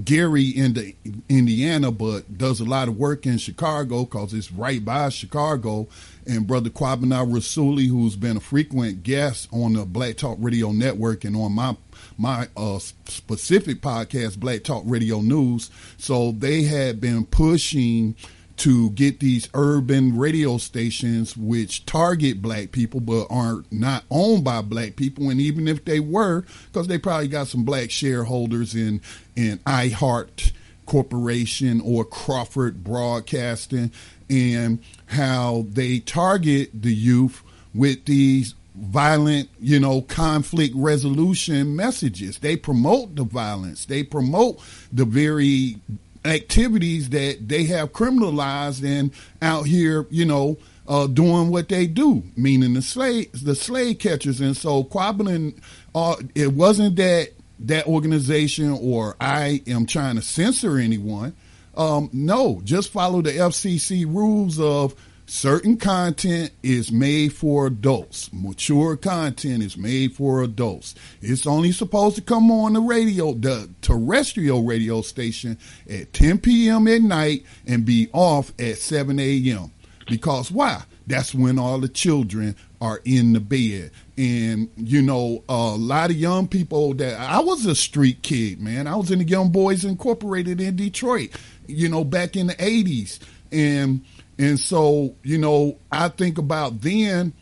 [0.03, 0.95] Gary in the
[1.29, 5.87] Indiana, but does a lot of work in Chicago because it's right by Chicago.
[6.27, 11.25] And Brother Kwabena Rasuli, who's been a frequent guest on the Black Talk Radio Network
[11.25, 11.77] and on my
[12.17, 15.71] my uh, specific podcast, Black Talk Radio News.
[15.99, 18.15] So they had been pushing
[18.63, 24.63] to get these urban radio stations which target black people but aren't not owned by
[24.63, 29.01] black people and even if they were because they probably got some black shareholders in
[29.35, 30.53] in iHeart
[30.87, 33.91] Corporation or Crawford Broadcasting
[34.31, 37.43] and how they target the youth
[37.75, 42.39] with these violent, you know, conflict resolution messages.
[42.39, 43.87] They promote the violence.
[43.87, 44.61] They promote
[44.93, 45.81] the very
[46.25, 50.57] activities that they have criminalized and out here, you know,
[50.87, 54.41] uh, doing what they do, meaning the slave the slave catchers.
[54.41, 55.55] And so Kwabena,
[55.95, 61.35] uh, it wasn't that that organization or I am trying to censor anyone.
[61.77, 64.95] Um, no, just follow the FCC rules of
[65.33, 68.29] certain content is made for adults.
[68.35, 70.95] Mature content is made for adults.
[71.23, 75.57] It's only supposed to come on the radio, the terrestrial radio station
[75.89, 76.87] at 10 p.m.
[76.87, 79.73] at night and be off at 7 a.m.
[80.07, 80.83] Because why?
[81.07, 83.91] That's when all the children are in the bed.
[84.19, 88.87] And, you know, a lot of young people that I was a street kid, man.
[88.87, 91.31] I was in the Young Boys Incorporated in Detroit,
[91.67, 93.19] you know, back in the 80s.
[93.51, 94.05] And,
[94.39, 97.33] and so, you know, I think about then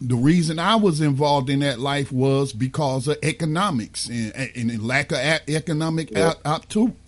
[0.00, 5.12] the reason I was involved in that life was because of economics and, and lack
[5.12, 5.18] of
[5.48, 6.34] economic yeah.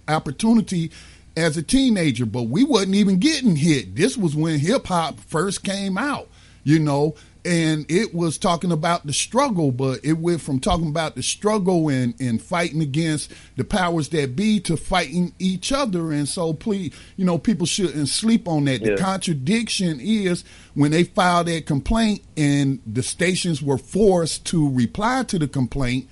[0.09, 0.91] opportunity
[1.37, 2.27] as a teenager.
[2.27, 3.97] But we wasn't even getting hit.
[3.97, 6.29] This was when hip hop first came out,
[6.65, 7.15] you know,
[7.45, 11.89] and it was talking about the struggle, but it went from talking about the struggle
[11.89, 16.13] and, and fighting against the powers that be to fighting each other.
[16.13, 18.81] And so, please, you know, people shouldn't sleep on that.
[18.81, 18.95] Yeah.
[18.95, 25.25] The contradiction is when they filed that complaint and the stations were forced to reply
[25.25, 26.09] to the complaint,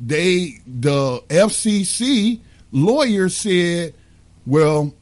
[0.00, 2.40] they, the FCC
[2.72, 3.94] lawyer said,
[4.46, 4.92] well,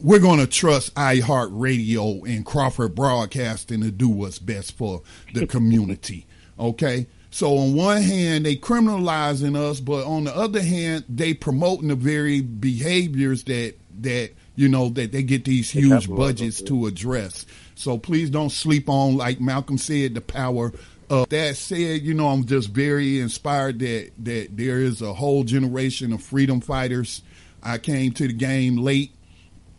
[0.00, 5.02] we're going to trust iHeartRadio and Crawford Broadcasting to do what's best for
[5.34, 6.26] the community.
[6.58, 7.06] Okay.
[7.30, 11.94] So on one hand, they criminalizing us, but on the other hand, they promoting the
[11.94, 17.44] very behaviors that that you know that they get these huge budgets to address.
[17.74, 20.72] So please don't sleep on, like Malcolm said, the power
[21.10, 25.44] Uh, that said, you know, I'm just very inspired that that there is a whole
[25.44, 27.22] generation of freedom fighters.
[27.62, 29.12] I came to the game late,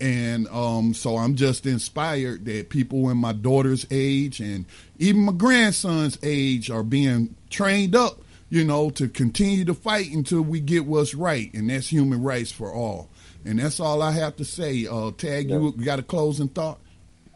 [0.02, 4.66] and um, so I'm just inspired that people in my daughter's age and
[4.98, 10.42] even my grandson's age are being trained up, you know, to continue to fight until
[10.42, 13.10] we get what's right, and that's human rights for all.
[13.46, 14.86] And that's all I have to say.
[14.86, 15.58] Uh, Tag, yeah.
[15.58, 16.80] you got a closing thought?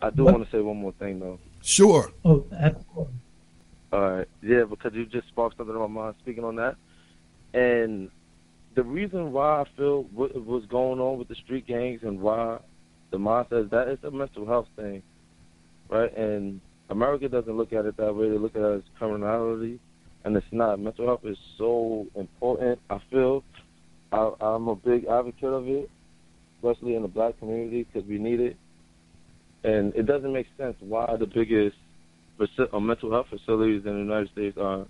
[0.02, 1.40] I do want to say one more thing, though.
[1.62, 2.12] Sure.
[2.26, 3.14] Oh, absolutely.
[3.94, 4.28] All right.
[4.42, 6.76] Yeah, because you just sparked something in my mind speaking on that.
[7.54, 8.10] And
[8.76, 12.60] the reason why I feel what was going on with the street gangs and why
[13.12, 15.04] the mindset is that it's a mental health thing,
[15.90, 16.16] right?
[16.18, 16.60] And
[16.90, 18.30] America doesn't look at it that way.
[18.30, 19.80] They look at it as criminality,
[20.26, 20.80] and it's not.
[20.80, 22.80] Mental health is so important.
[22.90, 23.44] I feel
[24.12, 25.90] I, I'm a big advocate of it,
[26.58, 28.58] especially in the black community because we need it.
[29.64, 31.78] And it doesn't make sense why the biggest
[32.42, 34.86] uh, mental health facilities in the United States are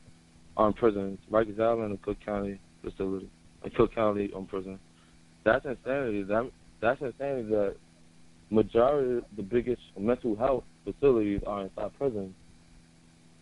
[0.59, 1.19] in prisons.
[1.31, 3.29] Rikers Island and Cook County facility,
[3.69, 4.79] Cook County on prison.
[5.45, 6.23] That's insanity.
[6.23, 6.49] That
[6.81, 7.49] that's insanity.
[7.49, 7.75] That
[8.49, 12.33] majority of the biggest mental health facilities are inside prisons.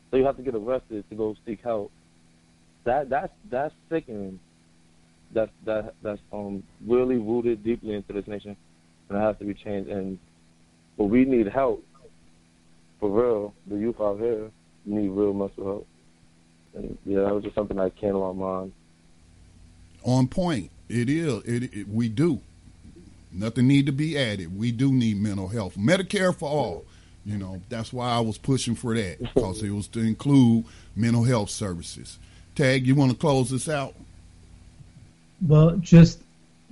[0.10, 1.92] So you have to get arrested to go seek help.
[2.86, 4.40] That that's that's sickening.
[5.34, 8.56] That's that that's um really rooted deeply into this nation,
[9.10, 9.90] and it has to be changed.
[9.90, 10.18] And
[10.98, 11.84] but we need help
[13.00, 13.54] for real.
[13.68, 14.50] The youth out here
[14.86, 15.88] need real mental help.
[16.76, 18.72] And yeah, that was just something that came my mind.
[20.04, 20.72] On point.
[20.90, 21.44] It is.
[21.46, 22.42] It, it, we do.
[23.32, 24.58] Nothing need to be added.
[24.58, 25.78] We do need mental health.
[25.78, 26.86] Medicare for all.
[27.26, 31.24] You know, that's why I was pushing for that because it was to include mental
[31.24, 32.18] health services.
[32.56, 33.94] Tag, you want to close this out?
[35.48, 36.20] Well, just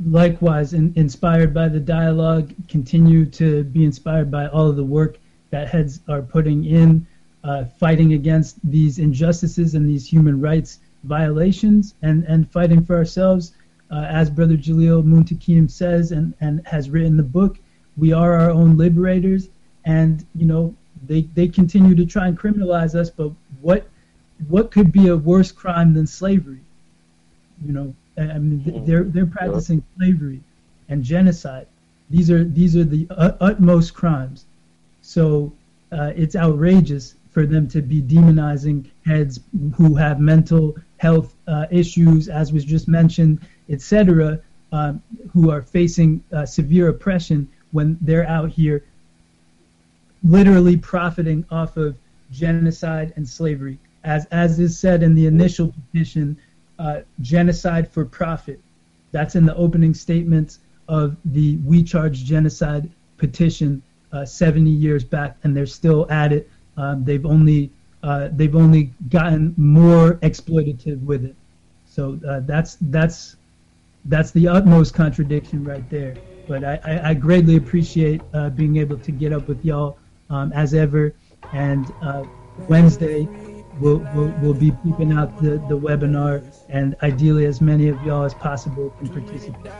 [0.05, 5.17] likewise, in, inspired by the dialogue, continue to be inspired by all of the work
[5.51, 7.05] that heads are putting in
[7.43, 13.53] uh, fighting against these injustices and these human rights violations and, and fighting for ourselves.
[13.91, 17.57] Uh, as Brother Jalil Muntaqim says and, and has written the book,
[17.97, 19.49] we are our own liberators.
[19.85, 20.75] And, you know,
[21.07, 23.31] they, they continue to try and criminalize us, but
[23.61, 23.87] what
[24.47, 26.61] what could be a worse crime than slavery?
[27.65, 30.41] You know, I mean, they're they're practicing slavery
[30.87, 31.67] and genocide.
[32.09, 33.07] These are these are the
[33.41, 34.45] utmost crimes.
[35.01, 35.51] So
[35.91, 39.39] uh, it's outrageous for them to be demonizing heads
[39.75, 44.39] who have mental health uh, issues, as was just mentioned, etc.,
[44.71, 45.01] um,
[45.31, 48.83] who are facing uh, severe oppression when they're out here
[50.23, 51.95] literally profiting off of
[52.31, 53.79] genocide and slavery.
[54.03, 56.37] As, as is said in the initial petition,
[56.77, 58.59] uh, genocide for profit.
[59.11, 65.37] That's in the opening statements of the We Charge Genocide petition uh, 70 years back,
[65.43, 66.49] and they're still at it.
[66.79, 67.71] Um, they've only
[68.01, 71.35] uh, they've only gotten more exploitative with it.
[71.85, 73.35] So uh, that's that's
[74.05, 76.15] that's the utmost contradiction right there.
[76.47, 79.99] But I, I, I greatly appreciate uh, being able to get up with y'all
[80.29, 81.13] um, as ever.
[81.51, 82.23] And uh,
[82.67, 83.27] Wednesday,
[83.79, 88.23] we'll, we'll, we'll be keeping out the, the webinar, and ideally, as many of y'all
[88.23, 89.71] as possible can participate.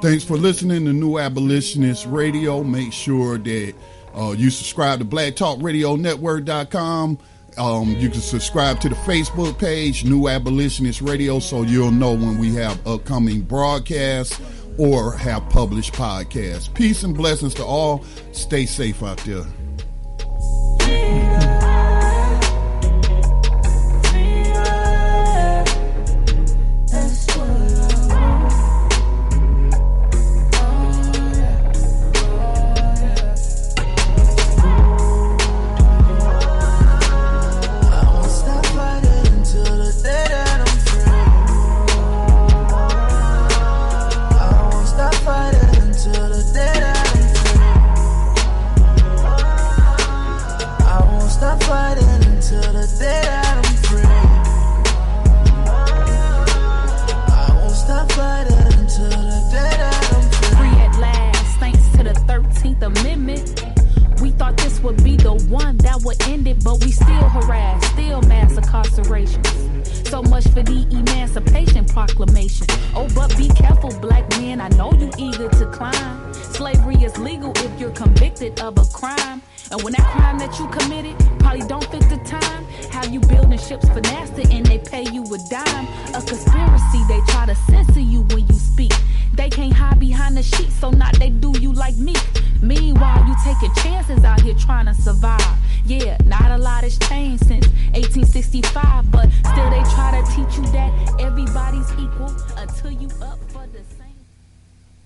[0.00, 2.62] Thanks for listening to New Abolitionist Radio.
[2.62, 3.74] Make sure that
[4.16, 7.18] uh, you subscribe to blacktalkradionetwork.com.
[7.56, 12.38] Um, you can subscribe to the Facebook page, New Abolitionist Radio, so you'll know when
[12.38, 14.40] we have upcoming broadcasts
[14.76, 16.72] or have published podcasts.
[16.74, 18.04] Peace and blessings to all.
[18.32, 19.44] Stay safe out there.